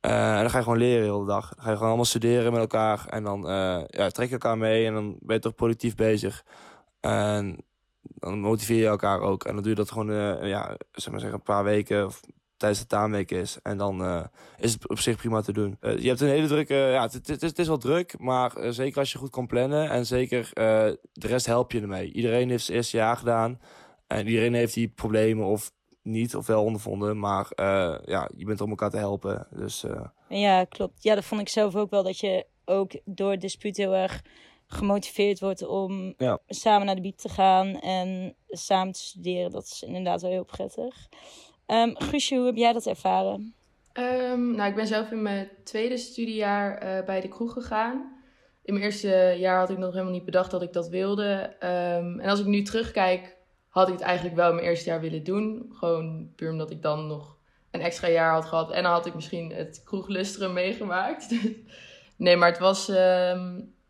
Uh, 0.06 0.34
en 0.34 0.40
dan 0.40 0.50
ga 0.50 0.56
je 0.56 0.62
gewoon 0.62 0.78
leren 0.78 1.06
de 1.06 1.12
hele 1.12 1.26
dag. 1.26 1.48
Dan 1.48 1.64
ga 1.64 1.68
je 1.68 1.74
gewoon 1.74 1.88
allemaal 1.88 2.04
studeren 2.04 2.52
met 2.52 2.60
elkaar. 2.60 3.06
En 3.08 3.24
dan 3.24 3.50
uh, 3.50 3.82
ja, 3.86 4.08
trek 4.08 4.26
je 4.26 4.32
elkaar 4.32 4.58
mee 4.58 4.86
en 4.86 4.94
dan 4.94 5.16
ben 5.20 5.36
je 5.36 5.42
toch 5.42 5.54
productief 5.54 5.94
bezig. 5.94 6.44
En 7.00 7.64
dan 8.02 8.40
motiveer 8.40 8.78
je 8.78 8.86
elkaar 8.86 9.20
ook. 9.20 9.44
En 9.44 9.52
dan 9.54 9.62
doe 9.62 9.70
je 9.70 9.78
dat 9.78 9.90
gewoon, 9.92 10.14
ja, 10.46 10.76
zeg 10.92 11.10
maar 11.10 11.20
zeggen, 11.20 11.38
een 11.38 11.44
paar 11.44 11.64
weken 11.64 12.06
of 12.06 12.20
tijdens 12.56 12.80
de 12.80 12.86
taanweek 12.86 13.30
is. 13.30 13.58
En 13.62 13.76
dan 13.76 14.28
is 14.58 14.72
het 14.72 14.88
op 14.88 14.98
zich 14.98 15.16
prima 15.16 15.40
te 15.40 15.52
doen. 15.52 15.76
Je 15.80 16.08
hebt 16.08 16.20
een 16.20 16.28
hele 16.28 16.46
drukke, 16.46 16.74
ja, 16.74 17.02
het, 17.02 17.26
het, 17.26 17.40
het 17.40 17.58
is 17.58 17.66
wel 17.66 17.78
druk, 17.78 18.18
maar 18.18 18.52
zeker 18.68 18.98
als 18.98 19.12
je 19.12 19.18
goed 19.18 19.30
kan 19.30 19.46
plannen. 19.46 19.90
En 19.90 20.06
zeker 20.06 20.50
de 20.54 20.98
rest 21.12 21.46
help 21.46 21.72
je 21.72 21.80
ermee. 21.80 22.12
Iedereen 22.12 22.50
heeft 22.50 22.64
zijn 22.64 22.76
eerste 22.76 22.96
jaar 22.96 23.16
gedaan. 23.16 23.58
En 24.10 24.26
iedereen 24.26 24.54
heeft 24.54 24.74
die 24.74 24.88
problemen 24.88 25.46
of 25.46 25.72
niet, 26.02 26.36
of 26.36 26.46
wel 26.46 26.64
ondervonden. 26.64 27.18
Maar 27.18 27.46
ja, 28.04 28.30
je 28.36 28.44
bent 28.44 28.60
om 28.60 28.70
elkaar 28.70 28.90
te 28.90 28.96
helpen. 28.96 29.46
Dus, 29.50 29.84
Ja, 30.28 30.64
klopt. 30.64 31.02
Ja, 31.02 31.14
dat 31.14 31.24
vond 31.24 31.40
ik 31.40 31.48
zelf 31.48 31.76
ook 31.76 31.90
wel. 31.90 32.02
Dat 32.02 32.18
je 32.18 32.46
ook 32.64 32.92
door 33.04 33.30
het 33.30 33.40
dispuut 33.40 33.76
heel 33.76 33.94
erg 33.94 34.22
gemotiveerd 34.66 35.40
wordt 35.40 35.66
om 35.66 36.14
ja. 36.16 36.38
samen 36.46 36.86
naar 36.86 36.94
de 36.94 37.00
biep 37.00 37.16
te 37.16 37.28
gaan 37.28 37.80
en 37.80 38.34
samen 38.48 38.92
te 38.92 39.00
studeren. 39.00 39.50
Dat 39.50 39.64
is 39.64 39.82
inderdaad 39.82 40.22
wel 40.22 40.30
heel 40.30 40.44
prettig. 40.44 41.08
Um, 41.66 41.94
Guusje, 42.00 42.36
hoe 42.36 42.46
heb 42.46 42.56
jij 42.56 42.72
dat 42.72 42.86
ervaren? 42.86 43.54
Um, 43.92 44.54
nou, 44.54 44.68
ik 44.68 44.74
ben 44.74 44.86
zelf 44.86 45.10
in 45.10 45.22
mijn 45.22 45.48
tweede 45.64 45.96
studiejaar 45.96 46.98
uh, 46.98 47.04
bij 47.04 47.20
de 47.20 47.28
kroeg 47.28 47.52
gegaan. 47.52 48.18
In 48.62 48.72
mijn 48.74 48.84
eerste 48.84 49.36
jaar 49.38 49.58
had 49.58 49.70
ik 49.70 49.78
nog 49.78 49.92
helemaal 49.92 50.12
niet 50.12 50.24
bedacht 50.24 50.50
dat 50.50 50.62
ik 50.62 50.72
dat 50.72 50.88
wilde. 50.88 51.56
Um, 51.60 52.20
en 52.20 52.28
als 52.28 52.40
ik 52.40 52.46
nu 52.46 52.62
terugkijk, 52.62 53.36
had 53.70 53.88
ik 53.88 53.94
het 53.94 54.02
eigenlijk 54.02 54.36
wel 54.36 54.52
mijn 54.52 54.66
eerste 54.66 54.88
jaar 54.88 55.00
willen 55.00 55.24
doen. 55.24 55.72
Gewoon 55.72 56.32
puur 56.36 56.50
omdat 56.50 56.70
ik 56.70 56.82
dan 56.82 57.06
nog 57.06 57.36
een 57.70 57.80
extra 57.80 58.08
jaar 58.08 58.32
had 58.32 58.44
gehad. 58.44 58.70
En 58.70 58.82
dan 58.82 58.92
had 58.92 59.06
ik 59.06 59.14
misschien 59.14 59.52
het 59.52 59.82
kroeglusteren 59.84 60.52
meegemaakt. 60.52 61.34
nee, 62.16 62.36
maar 62.36 62.48
het 62.48 62.58
was 62.58 62.88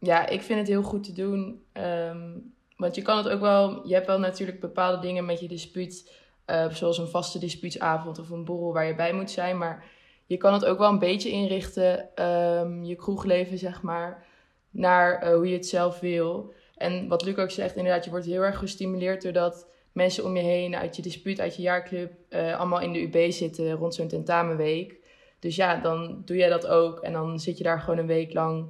ja, 0.01 0.27
ik 0.27 0.43
vind 0.43 0.59
het 0.59 0.69
heel 0.69 0.83
goed 0.83 1.05
te 1.05 1.13
doen. 1.13 1.63
Ehm, 1.73 2.29
want 2.77 2.95
je 2.95 3.03
kan 3.03 3.17
het 3.17 3.29
ook 3.29 3.41
wel, 3.41 3.89
je 3.89 3.95
hebt 3.95 4.07
wel 4.07 4.19
natuurlijk 4.19 4.61
bepaalde 4.61 4.99
dingen 5.01 5.25
met 5.25 5.41
je 5.41 5.49
dispuut. 5.49 6.19
Uh, 6.47 6.71
zoals 6.71 6.99
een 6.99 7.09
vaste 7.09 7.39
dispuutsavond 7.39 8.19
of 8.19 8.31
een 8.31 8.45
borrel 8.45 8.73
waar 8.73 8.87
je 8.87 8.95
bij 8.95 9.13
moet 9.13 9.31
zijn. 9.31 9.59
Maar 9.59 9.85
je 10.27 10.37
kan 10.37 10.53
het 10.53 10.65
ook 10.65 10.79
wel 10.79 10.89
een 10.89 10.99
beetje 10.99 11.31
inrichten, 11.31 12.25
um, 12.25 12.85
je 12.85 12.95
kroegleven 12.95 13.59
zeg 13.59 13.83
maar, 13.83 14.27
naar 14.71 15.25
uh, 15.25 15.35
hoe 15.35 15.49
je 15.49 15.57
het 15.57 15.67
zelf 15.67 16.01
wil. 16.01 16.53
En 16.81 17.09
wat 17.09 17.23
Luc 17.23 17.37
ook 17.37 17.51
zegt, 17.51 17.77
inderdaad, 17.77 18.05
je 18.05 18.11
wordt 18.11 18.27
heel 18.27 18.43
erg 18.43 18.59
gestimuleerd 18.59 19.23
doordat 19.23 19.67
mensen 19.93 20.25
om 20.25 20.37
je 20.37 20.43
heen 20.43 20.77
uit 20.77 20.97
je 20.97 21.03
dispuut, 21.03 21.41
uit 21.41 21.57
je 21.57 21.63
jaarclub, 21.63 22.13
uh, 22.31 22.59
allemaal 22.59 22.81
in 22.81 22.93
de 22.93 23.01
UB 23.01 23.33
zitten 23.33 23.73
rond 23.73 23.95
zo'n 23.95 24.09
tentamenweek. 24.09 24.97
Dus 25.39 25.57
ja, 25.57 25.77
dan 25.77 26.23
doe 26.25 26.37
jij 26.37 26.49
dat 26.49 26.67
ook 26.67 27.01
en 27.01 27.13
dan 27.13 27.41
zit 27.41 27.59
je 27.59 27.65
daar 27.65 27.81
gewoon 27.81 27.99
een 27.99 28.07
week 28.07 28.33
lang 28.33 28.69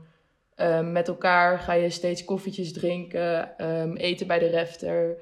Um, 0.61 0.93
met 0.93 1.09
elkaar 1.09 1.59
ga 1.59 1.73
je 1.73 1.91
steeds 1.91 2.25
koffietjes 2.25 2.73
drinken, 2.73 3.65
um, 3.67 3.97
eten 3.97 4.27
bij 4.27 4.39
de 4.39 4.47
refter. 4.47 5.17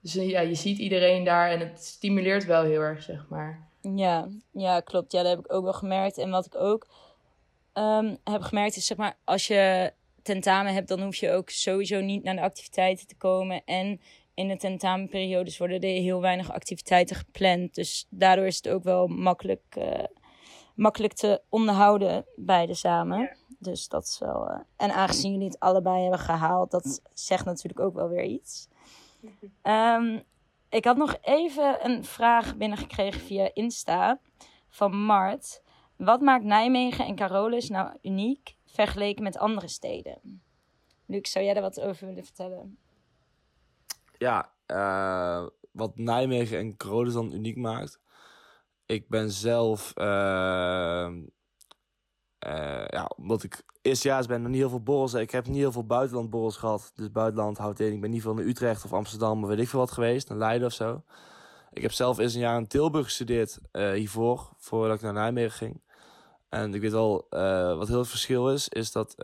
Dus 0.00 0.12
ja, 0.14 0.40
je 0.40 0.54
ziet 0.54 0.78
iedereen 0.78 1.24
daar 1.24 1.50
en 1.50 1.58
het 1.58 1.84
stimuleert 1.84 2.44
wel 2.44 2.62
heel 2.62 2.80
erg, 2.80 3.02
zeg 3.02 3.26
maar. 3.28 3.68
Ja, 3.80 4.28
ja 4.50 4.80
klopt. 4.80 5.12
Ja, 5.12 5.22
dat 5.22 5.30
heb 5.30 5.44
ik 5.44 5.52
ook 5.52 5.62
wel 5.64 5.72
gemerkt. 5.72 6.18
En 6.18 6.30
wat 6.30 6.46
ik 6.46 6.54
ook 6.54 6.86
um, 7.74 8.16
heb 8.24 8.42
gemerkt 8.42 8.76
is, 8.76 8.86
zeg 8.86 8.96
maar, 8.96 9.16
als 9.24 9.46
je 9.46 9.92
tentamen 10.22 10.74
hebt, 10.74 10.88
dan 10.88 11.02
hoef 11.02 11.16
je 11.16 11.30
ook 11.30 11.50
sowieso 11.50 12.00
niet 12.00 12.22
naar 12.22 12.34
de 12.34 12.42
activiteiten 12.42 13.06
te 13.06 13.16
komen. 13.16 13.62
En 13.64 14.00
in 14.34 14.48
de 14.48 14.56
tentamenperiodes 14.56 15.58
worden 15.58 15.80
er 15.80 15.88
heel 15.88 16.20
weinig 16.20 16.52
activiteiten 16.52 17.16
gepland. 17.16 17.74
Dus 17.74 18.06
daardoor 18.10 18.46
is 18.46 18.56
het 18.56 18.68
ook 18.68 18.82
wel 18.82 19.06
makkelijk, 19.06 19.76
uh, 19.78 20.04
makkelijk 20.74 21.12
te 21.12 21.42
onderhouden 21.48 22.24
beide 22.36 22.74
samen. 22.74 23.18
Ja. 23.18 23.36
Dus 23.58 23.88
dat 23.88 24.04
is 24.04 24.18
wel. 24.18 24.50
Uh, 24.50 24.58
en 24.76 24.90
aangezien 24.90 25.32
jullie 25.32 25.46
het 25.46 25.60
allebei 25.60 26.00
hebben 26.00 26.18
gehaald, 26.18 26.70
dat 26.70 27.02
zegt 27.14 27.44
natuurlijk 27.44 27.80
ook 27.80 27.94
wel 27.94 28.08
weer 28.08 28.24
iets. 28.24 28.68
Um, 29.62 30.22
ik 30.68 30.84
had 30.84 30.96
nog 30.96 31.16
even 31.20 31.86
een 31.86 32.04
vraag 32.04 32.56
binnengekregen 32.56 33.20
via 33.20 33.50
Insta 33.54 34.20
van 34.68 34.96
Mart. 35.04 35.62
Wat 35.96 36.20
maakt 36.20 36.44
Nijmegen 36.44 37.06
en 37.06 37.14
Carolus 37.14 37.68
nou 37.68 37.96
uniek 38.02 38.54
vergeleken 38.72 39.22
met 39.22 39.38
andere 39.38 39.68
steden? 39.68 40.42
Luc, 41.06 41.30
zou 41.30 41.44
jij 41.44 41.54
daar 41.54 41.62
wat 41.62 41.80
over 41.80 42.06
willen 42.06 42.24
vertellen? 42.24 42.78
Ja, 44.18 44.52
uh, 44.66 45.46
wat 45.72 45.96
Nijmegen 45.96 46.58
en 46.58 46.76
dan 47.12 47.32
uniek 47.32 47.56
maakt. 47.56 48.00
Ik 48.86 49.08
ben 49.08 49.30
zelf 49.30 49.92
uh, 49.96 50.04
uh, 52.46 52.86
ja, 52.86 53.10
omdat 53.16 53.42
ik 53.42 53.62
eerstejaars 53.82 54.26
ben, 54.26 54.42
nog 54.42 54.50
niet 54.50 54.60
heel 54.60 54.68
veel 54.68 54.82
borrels. 54.82 55.14
Ik 55.14 55.30
heb 55.30 55.46
niet 55.46 55.56
heel 55.56 55.72
veel 55.72 55.86
buitenlandborrels 55.86 56.56
gehad. 56.56 56.92
Dus 56.94 57.10
buitenland 57.10 57.58
houdt 57.58 57.80
in. 57.80 57.92
Ik 57.92 58.00
ben 58.00 58.10
niet 58.10 58.22
veel 58.22 58.34
naar 58.34 58.44
Utrecht 58.44 58.84
of 58.84 58.92
Amsterdam, 58.92 59.42
of 59.42 59.48
weet 59.48 59.58
ik 59.58 59.68
veel 59.68 59.78
wat 59.78 59.90
geweest. 59.90 60.28
Naar 60.28 60.38
Leiden 60.38 60.66
of 60.66 60.72
zo. 60.72 61.02
Ik 61.72 61.82
heb 61.82 61.92
zelf 61.92 62.18
eerst 62.18 62.34
een 62.34 62.40
jaar 62.40 62.58
in 62.58 62.66
Tilburg 62.66 63.04
gestudeerd 63.04 63.58
hiervoor. 63.72 64.52
Voordat 64.58 64.96
ik 64.96 65.02
naar 65.02 65.12
Nijmegen 65.12 65.56
ging. 65.56 65.80
En 66.52 66.74
ik 66.74 66.80
weet 66.80 66.92
wel, 66.92 67.26
uh, 67.30 67.76
wat 67.76 67.88
heel 67.88 67.98
het 67.98 68.08
verschil 68.08 68.50
is, 68.50 68.68
is 68.68 68.92
dat 68.92 69.14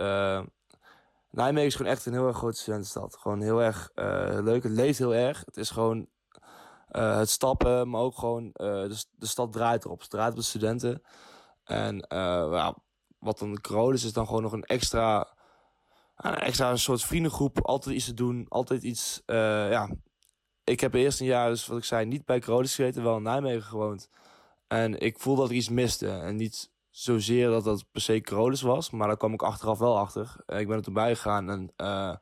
Nijmegen 1.31 1.67
is 1.67 1.75
gewoon 1.75 1.93
echt 1.93 2.07
een 2.07 2.13
heel 2.13 2.27
erg 2.27 2.37
grote 2.37 2.59
studentenstad. 2.59 3.17
Gewoon 3.17 3.41
heel 3.41 3.63
erg 3.63 3.91
leuk. 4.43 4.63
Het 4.63 4.73
leeft 4.73 4.99
heel 4.99 5.15
erg. 5.15 5.43
Het 5.45 5.57
is 5.57 5.71
gewoon 5.71 6.09
het 6.89 7.31
stappen, 7.31 7.89
maar 7.91 8.01
ook 8.01 8.19
gewoon 8.19 8.51
de, 8.53 9.05
de 9.11 9.27
stad 9.27 9.53
draait 9.53 9.85
erop. 9.85 10.01
Het 10.01 10.11
draait 10.11 10.31
op 10.31 10.37
de 10.37 10.43
studenten. 10.43 11.03
En 11.65 12.07
wat 13.19 13.39
dan 13.39 13.55
de 13.55 13.91
is, 13.93 14.05
is 14.05 14.13
dan 14.13 14.27
gewoon 14.27 14.43
nog 14.43 14.53
een 14.53 14.65
extra, 14.65 15.29
een 16.17 16.35
extra 16.35 16.77
soort 16.77 17.03
vriendengroep. 17.03 17.67
Altijd 17.67 17.95
iets 17.95 18.05
te 18.05 18.15
doen, 18.15 18.47
altijd 18.49 18.83
iets, 18.83 19.23
uh, 19.27 19.71
ja. 19.71 19.91
Ik 20.65 20.81
heb 20.81 20.95
eerst 20.95 21.21
een 21.21 21.27
jaar, 21.27 21.49
dus 21.49 21.67
wat 21.67 21.79
ik 21.79 21.85
zei, 21.85 22.07
niet 22.07 22.25
bij 22.25 22.39
Carolus 22.39 22.75
gezeten, 22.75 23.03
wel 23.03 23.17
in 23.17 23.23
Nijmegen 23.23 23.63
gewoond. 23.63 24.09
En 24.67 25.01
ik 25.01 25.19
voelde 25.19 25.41
dat 25.41 25.51
er 25.51 25.57
iets 25.57 25.69
miste. 25.69 26.09
En 26.09 26.37
niet 26.37 26.71
zozeer 26.99 27.49
dat 27.49 27.65
dat 27.65 27.85
per 27.93 28.01
se 28.01 28.21
Carolus 28.21 28.61
was, 28.61 28.91
maar 28.91 29.07
daar 29.07 29.17
kwam 29.17 29.33
ik 29.33 29.43
achteraf 29.43 29.79
wel 29.79 29.99
achter. 29.99 30.37
ik 30.47 30.67
ben 30.67 30.77
er 30.77 30.83
toen 30.83 30.95
bij 30.95 31.15
gegaan 31.15 31.51
en 31.51 31.73
uh, 31.77 32.15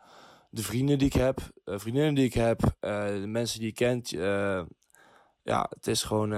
de 0.50 0.62
vrienden 0.62 0.98
die 0.98 1.06
ik 1.06 1.12
heb, 1.12 1.38
uh, 1.64 1.78
vriendinnen 1.78 2.14
die 2.14 2.24
ik 2.24 2.34
heb, 2.34 2.60
de 2.80 3.24
mensen 3.26 3.58
die 3.58 3.68
je 3.68 3.74
kent, 3.74 4.08
ja, 5.42 5.66
het 5.68 5.86
is 5.86 6.02
gewoon 6.02 6.30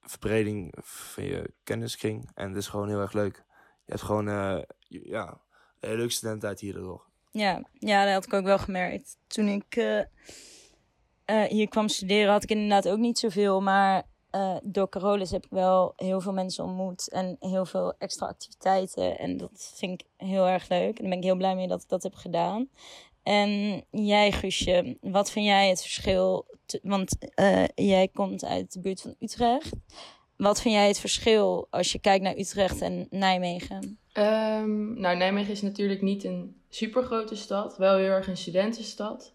verbreding 0.00 0.74
van 0.80 1.24
je 1.24 1.54
kenniskring. 1.62 2.30
En 2.34 2.48
het 2.48 2.56
is 2.56 2.66
gewoon 2.66 2.88
heel 2.88 3.00
erg 3.00 3.12
leuk. 3.12 3.44
Je 3.84 3.92
hebt 3.92 4.02
gewoon 4.02 4.26
ja, 4.88 5.28
een 5.28 5.38
hele 5.80 5.96
leuke 5.96 6.12
studententijd 6.12 6.60
hier 6.60 6.74
door. 6.74 7.04
Ja, 7.30 7.62
ja, 7.72 8.04
dat 8.04 8.14
had 8.14 8.26
ik 8.26 8.32
ook 8.32 8.44
wel 8.44 8.58
gemerkt. 8.58 9.18
Toen 9.26 9.48
ik 9.48 9.74
hier 11.48 11.68
kwam 11.68 11.88
studeren 11.88 12.32
had 12.32 12.42
ik 12.42 12.50
inderdaad 12.50 12.88
ook 12.88 12.98
niet 12.98 13.18
zoveel. 13.18 13.60
Maar 13.60 14.10
door 14.62 14.88
Carolus 14.88 15.30
heb 15.30 15.44
ik 15.44 15.50
wel 15.50 15.92
heel 15.96 16.20
veel 16.20 16.32
mensen 16.32 16.64
ontmoet. 16.64 17.08
En 17.08 17.36
heel 17.40 17.64
veel 17.64 17.94
extra 17.98 18.26
activiteiten. 18.26 19.18
En 19.18 19.36
dat 19.36 19.72
vind 19.74 20.00
ik 20.00 20.06
heel 20.16 20.48
erg 20.48 20.68
leuk. 20.68 20.98
En 20.98 21.00
daar 21.00 21.08
ben 21.08 21.18
ik 21.18 21.24
heel 21.24 21.36
blij 21.36 21.54
mee 21.54 21.68
dat 21.68 21.82
ik 21.82 21.88
dat 21.88 22.02
heb 22.02 22.14
gedaan. 22.14 22.68
En 23.22 23.82
jij, 23.90 24.32
Guusje, 24.32 24.96
wat 25.00 25.30
vind 25.30 25.46
jij 25.46 25.68
het 25.68 25.80
verschil? 25.80 26.46
want 26.82 27.16
uh, 27.40 27.64
jij 27.74 28.08
komt 28.08 28.44
uit 28.44 28.72
de 28.72 28.80
buurt 28.80 29.00
van 29.00 29.14
Utrecht. 29.18 29.70
Wat 30.36 30.60
vind 30.60 30.74
jij 30.74 30.86
het 30.86 30.98
verschil 30.98 31.66
als 31.70 31.92
je 31.92 31.98
kijkt 31.98 32.24
naar 32.24 32.36
Utrecht 32.36 32.80
en 32.80 33.06
Nijmegen? 33.10 33.98
Um, 34.12 35.00
nou, 35.00 35.16
Nijmegen 35.16 35.52
is 35.52 35.62
natuurlijk 35.62 36.02
niet 36.02 36.24
een 36.24 36.56
supergrote 36.68 37.36
stad. 37.36 37.76
Wel 37.76 37.96
heel 37.96 38.08
erg 38.08 38.28
een 38.28 38.36
studentenstad. 38.36 39.32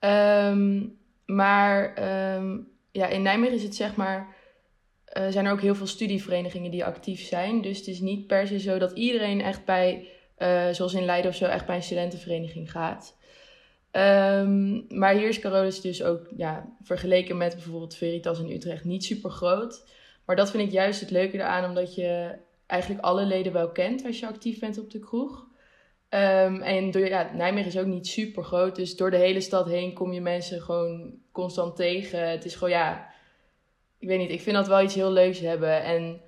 Um, 0.00 0.98
maar 1.26 2.02
um, 2.36 2.68
ja, 2.92 3.06
in 3.06 3.22
Nijmegen 3.22 3.56
is 3.56 3.62
het 3.62 3.74
zeg 3.74 3.96
maar... 3.96 4.38
Uh, 5.18 5.28
zijn 5.28 5.46
er 5.46 5.52
ook 5.52 5.60
heel 5.60 5.74
veel 5.74 5.86
studieverenigingen 5.86 6.70
die 6.70 6.84
actief 6.84 7.20
zijn. 7.20 7.62
Dus 7.62 7.78
het 7.78 7.86
is 7.86 8.00
niet 8.00 8.26
per 8.26 8.46
se 8.46 8.58
zo 8.58 8.78
dat 8.78 8.92
iedereen 8.92 9.40
echt 9.40 9.64
bij 9.64 10.08
uh, 10.38 10.68
zoals 10.70 10.94
in 10.94 11.04
Leiden 11.04 11.30
of 11.30 11.36
zo, 11.36 11.44
echt 11.44 11.66
bij 11.66 11.76
een 11.76 11.82
studentenvereniging 11.82 12.70
gaat. 12.70 13.16
Um, 13.92 14.86
maar 14.88 15.14
hier 15.14 15.28
is 15.28 15.38
Carolus 15.38 15.80
dus 15.80 16.02
ook 16.02 16.26
ja, 16.36 16.76
vergeleken 16.82 17.36
met 17.36 17.54
bijvoorbeeld 17.54 17.96
Veritas 17.96 18.38
in 18.38 18.50
Utrecht 18.50 18.84
niet 18.84 19.04
super 19.04 19.30
groot. 19.30 19.88
Maar 20.24 20.36
dat 20.36 20.50
vind 20.50 20.62
ik 20.62 20.70
juist 20.70 21.00
het 21.00 21.10
leuke 21.10 21.36
eraan, 21.36 21.68
omdat 21.68 21.94
je 21.94 22.36
eigenlijk 22.66 23.04
alle 23.04 23.24
leden 23.24 23.52
wel 23.52 23.70
kent 23.70 24.04
als 24.04 24.20
je 24.20 24.26
actief 24.26 24.58
bent 24.58 24.78
op 24.78 24.90
de 24.90 24.98
kroeg. 24.98 25.46
Um, 26.08 26.60
en 26.60 26.90
door, 26.90 27.08
ja, 27.08 27.30
Nijmegen 27.34 27.68
is 27.68 27.78
ook 27.78 27.86
niet 27.86 28.06
super 28.06 28.44
groot, 28.44 28.76
dus 28.76 28.96
door 28.96 29.10
de 29.10 29.16
hele 29.16 29.40
stad 29.40 29.66
heen 29.66 29.92
kom 29.92 30.12
je 30.12 30.20
mensen 30.20 30.60
gewoon 30.60 31.14
constant 31.32 31.76
tegen. 31.76 32.30
Het 32.30 32.44
is 32.44 32.54
gewoon, 32.54 32.70
ja, 32.70 33.10
ik 33.98 34.08
weet 34.08 34.18
niet, 34.18 34.30
ik 34.30 34.40
vind 34.40 34.56
dat 34.56 34.66
wel 34.66 34.82
iets 34.82 34.94
heel 34.94 35.10
leuks 35.10 35.38
hebben. 35.38 35.82
En 35.82 36.20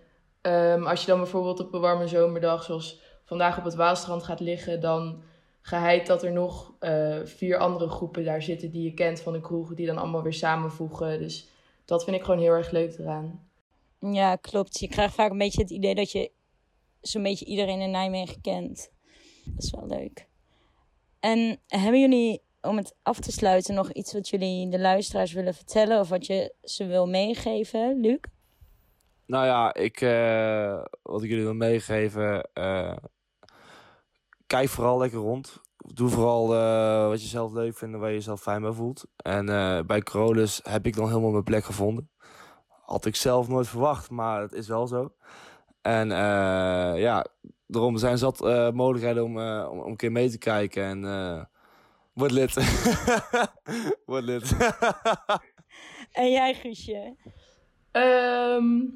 um, 0.42 0.86
als 0.86 1.00
je 1.00 1.06
dan 1.06 1.18
bijvoorbeeld 1.18 1.60
op 1.60 1.74
een 1.74 1.80
warme 1.80 2.06
zomerdag, 2.06 2.62
zoals 2.62 3.00
vandaag 3.24 3.58
op 3.58 3.64
het 3.64 3.74
Waalstrand 3.74 4.22
gaat 4.22 4.40
liggen, 4.40 4.80
dan 4.80 5.22
geheid 5.60 6.06
dat 6.06 6.22
er 6.22 6.32
nog 6.32 6.74
uh, 6.80 7.20
vier 7.24 7.58
andere 7.58 7.88
groepen 7.88 8.24
daar 8.24 8.42
zitten 8.42 8.70
die 8.70 8.82
je 8.82 8.94
kent 8.94 9.20
van 9.20 9.32
de 9.32 9.40
kroeg, 9.40 9.74
die 9.74 9.86
dan 9.86 9.98
allemaal 9.98 10.22
weer 10.22 10.32
samenvoegen. 10.32 11.18
Dus 11.18 11.48
dat 11.84 12.04
vind 12.04 12.16
ik 12.16 12.22
gewoon 12.22 12.40
heel 12.40 12.52
erg 12.52 12.70
leuk 12.70 12.98
eraan. 12.98 13.48
Ja, 13.98 14.36
klopt. 14.36 14.78
Je 14.78 14.88
krijgt 14.88 15.14
vaak 15.14 15.30
een 15.30 15.38
beetje 15.38 15.62
het 15.62 15.70
idee 15.70 15.94
dat 15.94 16.12
je 16.12 16.30
zo'n 17.00 17.22
beetje 17.22 17.44
iedereen 17.44 17.80
in 17.80 17.90
Nijmegen 17.90 18.40
kent. 18.40 18.90
Dat 19.44 19.62
is 19.62 19.70
wel 19.70 19.86
leuk. 19.86 20.26
En 21.20 21.60
hebben 21.66 22.00
jullie 22.00 22.42
om 22.62 22.76
het 22.76 22.94
af 23.02 23.18
te 23.18 23.32
sluiten, 23.32 23.74
nog 23.74 23.92
iets 23.92 24.12
wat 24.12 24.28
jullie 24.28 24.68
de 24.68 24.80
luisteraars 24.80 25.32
willen 25.32 25.54
vertellen 25.54 26.00
of 26.00 26.08
wat 26.08 26.26
je 26.26 26.54
ze 26.62 26.86
wil 26.86 27.08
meegeven, 27.08 28.00
Luc? 28.00 28.18
Nou 29.26 29.46
ja, 29.46 29.74
ik, 29.74 30.00
uh, 30.00 30.82
wat 31.02 31.22
ik 31.22 31.28
jullie 31.28 31.44
wil 31.44 31.54
meegeven, 31.54 32.48
uh, 32.54 32.96
kijk 34.46 34.68
vooral 34.68 34.98
lekker 34.98 35.18
rond. 35.18 35.60
Doe 35.76 36.08
vooral 36.08 36.54
uh, 36.54 37.08
wat 37.08 37.22
je 37.22 37.28
zelf 37.28 37.52
leuk 37.52 37.76
vindt 37.76 37.94
en 37.94 38.00
waar 38.00 38.10
je 38.10 38.16
jezelf 38.16 38.40
fijn 38.40 38.62
bij 38.62 38.72
voelt. 38.72 39.04
En 39.16 39.46
bij 39.86 40.00
Carolus 40.00 40.60
heb 40.62 40.86
ik 40.86 40.96
dan 40.96 41.08
helemaal 41.08 41.30
mijn 41.30 41.44
plek 41.44 41.64
gevonden. 41.64 42.10
Had 42.68 43.06
ik 43.06 43.16
zelf 43.16 43.48
nooit 43.48 43.68
verwacht, 43.68 44.10
maar 44.10 44.40
het 44.40 44.52
is 44.52 44.68
wel 44.68 44.86
zo. 44.86 45.12
En 45.82 46.08
ja, 46.98 47.26
daarom 47.66 47.96
zijn 47.96 48.18
zat 48.18 48.40
mogelijkheden 48.74 49.24
om, 49.24 49.38
om, 49.38 49.80
om, 49.80 49.90
een 49.90 49.96
keer 49.96 50.12
mee 50.12 50.30
te 50.30 50.38
kijken. 50.38 50.84
En 50.84 51.04
Word 52.12 52.30
lid. 52.30 52.54
Word 54.06 54.24
lid. 54.24 54.56
en 56.12 56.30
jij, 56.30 56.54
Guusje? 56.54 57.16
Um, 57.92 58.94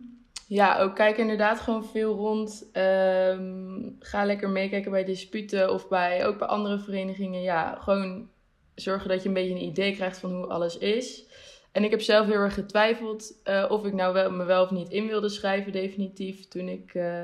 ja, 0.48 0.78
ook 0.78 0.94
kijk 0.94 1.16
inderdaad 1.16 1.60
gewoon 1.60 1.84
veel 1.84 2.14
rond. 2.14 2.70
Um, 2.72 3.96
ga 3.98 4.24
lekker 4.24 4.48
meekijken 4.48 4.90
bij 4.90 5.04
disputen 5.04 5.72
of 5.72 5.88
bij, 5.88 6.26
ook 6.26 6.38
bij 6.38 6.48
andere 6.48 6.78
verenigingen. 6.78 7.42
Ja, 7.42 7.78
gewoon 7.80 8.28
zorgen 8.74 9.08
dat 9.08 9.22
je 9.22 9.28
een 9.28 9.34
beetje 9.34 9.54
een 9.54 9.64
idee 9.64 9.94
krijgt 9.94 10.18
van 10.18 10.34
hoe 10.34 10.46
alles 10.46 10.78
is. 10.78 11.26
En 11.72 11.84
ik 11.84 11.90
heb 11.90 12.00
zelf 12.00 12.26
heel 12.26 12.34
erg 12.34 12.54
getwijfeld 12.54 13.40
uh, 13.44 13.66
of 13.68 13.84
ik 13.84 13.92
nou 13.92 14.12
wel, 14.12 14.30
me 14.30 14.44
wel 14.44 14.62
of 14.62 14.70
niet 14.70 14.88
in 14.88 15.06
wilde 15.06 15.28
schrijven, 15.28 15.72
definitief, 15.72 16.48
toen 16.48 16.68
ik 16.68 16.94
uh, 16.94 17.22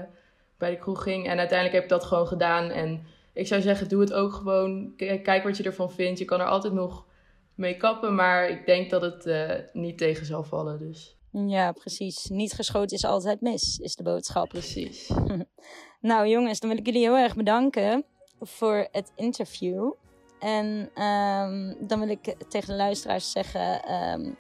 bij 0.59 0.71
de 0.71 0.79
kroeg 0.79 1.03
ging. 1.03 1.27
En 1.29 1.39
uiteindelijk 1.39 1.73
heb 1.73 1.83
ik 1.83 1.99
dat 1.99 2.05
gewoon 2.05 2.27
gedaan. 2.27 2.71
En 2.71 3.07
ik 3.33 3.47
zou 3.47 3.61
zeggen, 3.61 3.89
doe 3.89 4.01
het 4.01 4.13
ook 4.13 4.33
gewoon. 4.33 4.93
Kijk 4.97 5.43
wat 5.43 5.57
je 5.57 5.63
ervan 5.63 5.93
vindt. 5.93 6.19
Je 6.19 6.25
kan 6.25 6.41
er 6.41 6.47
altijd 6.47 6.73
nog 6.73 7.07
mee 7.55 7.77
kappen, 7.77 8.15
maar 8.15 8.49
ik 8.49 8.67
denk 8.67 8.91
dat 8.91 9.03
het 9.03 9.27
uh, 9.27 9.51
niet 9.73 9.99
tegen 9.99 10.27
zal 10.27 10.43
vallen. 10.43 10.79
Dus. 10.79 11.17
Ja, 11.31 11.73
precies. 11.73 12.27
Niet 12.27 12.53
geschoten 12.53 12.97
is 12.97 13.05
altijd 13.05 13.41
mis, 13.41 13.79
is 13.79 13.97
de 13.97 14.03
boodschap. 14.03 14.49
Precies. 14.49 15.11
nou 16.01 16.29
jongens, 16.29 16.61
dan 16.61 16.71
wil 16.71 16.79
ik 16.79 16.87
jullie 16.87 17.03
heel 17.03 17.17
erg 17.17 17.35
bedanken 17.35 18.05
voor 18.41 18.89
het 18.91 19.13
interview. 19.17 19.93
En 20.39 20.67
um, 21.03 21.77
dan 21.81 21.99
wil 21.99 22.09
ik 22.09 22.35
tegen 22.49 22.69
de 22.69 22.75
luisteraars 22.75 23.31
zeggen, 23.31 23.93
um, 23.93 24.37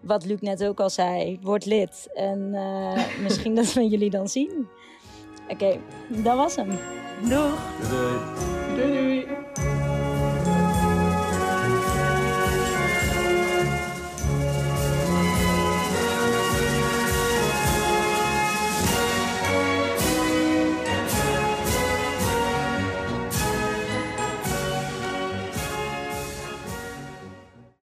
wat 0.00 0.24
Luc 0.24 0.40
net 0.40 0.64
ook 0.64 0.80
al 0.80 0.90
zei, 0.90 1.38
word 1.42 1.66
lid. 1.66 2.10
En 2.14 2.38
uh, 2.52 3.18
misschien 3.24 3.54
dat 3.54 3.72
we 3.72 3.88
jullie 3.88 4.10
dan 4.10 4.28
zien. 4.28 4.68
Oké, 5.52 5.64
okay, 5.64 5.80
dat 6.08 6.36
was 6.36 6.56
hem. 6.56 6.68
Doeg! 7.28 7.58
Doei! 7.90 8.61